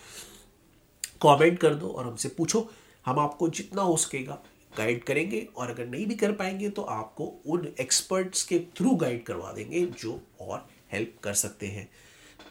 कमेंट 1.23 1.59
कर 1.59 1.75
दो 1.75 1.89
और 1.89 2.07
हमसे 2.07 2.29
पूछो। 2.29 2.69
हम 3.07 3.19
आपको 3.19 3.49
जितना 3.51 3.83
हो 3.83 3.97
सकेगा 3.97 4.43
गाइड 4.73 5.03
करेंगे 5.05 5.47
और 5.57 5.71
अगर 5.71 5.87
नहीं 5.87 6.07
भी 6.07 6.15
कर 6.15 6.33
पाएँगे 6.35 6.69
तो 6.71 6.83
आपको 6.83 7.33
उन 7.47 7.67
एक्सपर्ट्स 7.81 8.43
के 8.45 8.59
थ्रू 8.77 8.95
गाइड 8.97 9.23
करवा 9.25 9.53
देंगे, 9.53 9.87
जो 9.87 10.21
और 10.41 10.67
हेल्प 10.93 11.19
कर 11.25 11.35
सकते 11.35 11.67
हैं। 11.67 11.89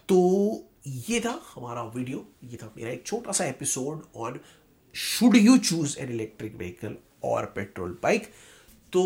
तो 0.10 0.70
ये 0.88 1.20
था 1.20 1.40
हमारा 1.54 1.84
वीडियो, 1.96 2.26
ये 2.44 2.58
था 2.58 2.72
मेरा 2.78 2.92
एक 2.92 3.06
छोटा 3.06 3.32
सा 3.32 3.46
episode 3.46 4.02
on 4.16 4.40
should 4.96 5.36
you 5.36 5.58
choose 5.58 5.98
an 6.00 6.12
electric 6.12 6.56
vehicle 6.56 6.96
और 7.24 7.46
पेट्रोल 7.56 7.98
बाइक 8.04 8.32
तो 8.94 9.02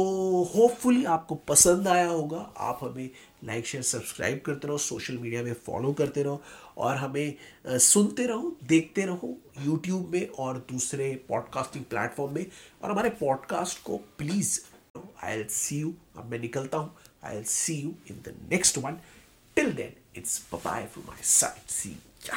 होपफुली 0.55 1.03
आपको 1.05 1.35
पसंद 1.47 1.87
आया 1.87 2.07
होगा। 2.07 2.37
आप 2.37 2.79
हमें 2.83 3.09
लाइक 3.43 3.67
शेयर 3.67 3.83
सब्सक्राइब 3.83 4.41
करते 4.45 4.67
रहो 4.67 4.77
सोशल 4.77 5.17
मीडिया 5.17 5.43
में 5.43 5.53
फॉलो 5.65 5.91
करते 5.93 6.23
रहो 6.23 6.41
और 6.77 6.95
हमें 6.97 7.33
सुनते 7.67 8.25
रहो, 8.25 8.55
देखते 8.63 9.05
रहो 9.05 9.33
यूट्यूब 9.65 10.09
में 10.13 10.27
और 10.29 10.57
दूसरे 10.71 11.13
पॉडकास्टिंग 11.29 11.85
प्लेटफॉर्म 11.85 12.33
में 12.33 12.45
और 12.83 12.91
हमारे 12.91 13.09
पॉडकास्ट 13.19 13.83
को 13.83 13.97
please 14.17 14.59
I 15.23 15.33
L 15.33 15.45
C 15.49 15.79
U 15.79 15.93
अब 16.17 16.25
मैं 16.31 16.39
निकलता 16.39 16.77
हूँ। 16.77 16.95
I 17.23 17.37
L 17.37 17.43
C 17.43 17.75
U 17.75 17.93
in 18.09 18.21
the 18.27 18.35
next 18.51 18.77
one 18.77 18.99
Till 19.57 19.71
then, 19.71 19.93
it's 20.13 20.37
bye 20.37 20.59
bye 20.59 20.85
from 20.85 21.07
my 21.07 21.15
side. 21.19 21.65
See 21.65 21.97
ya. 22.23 22.35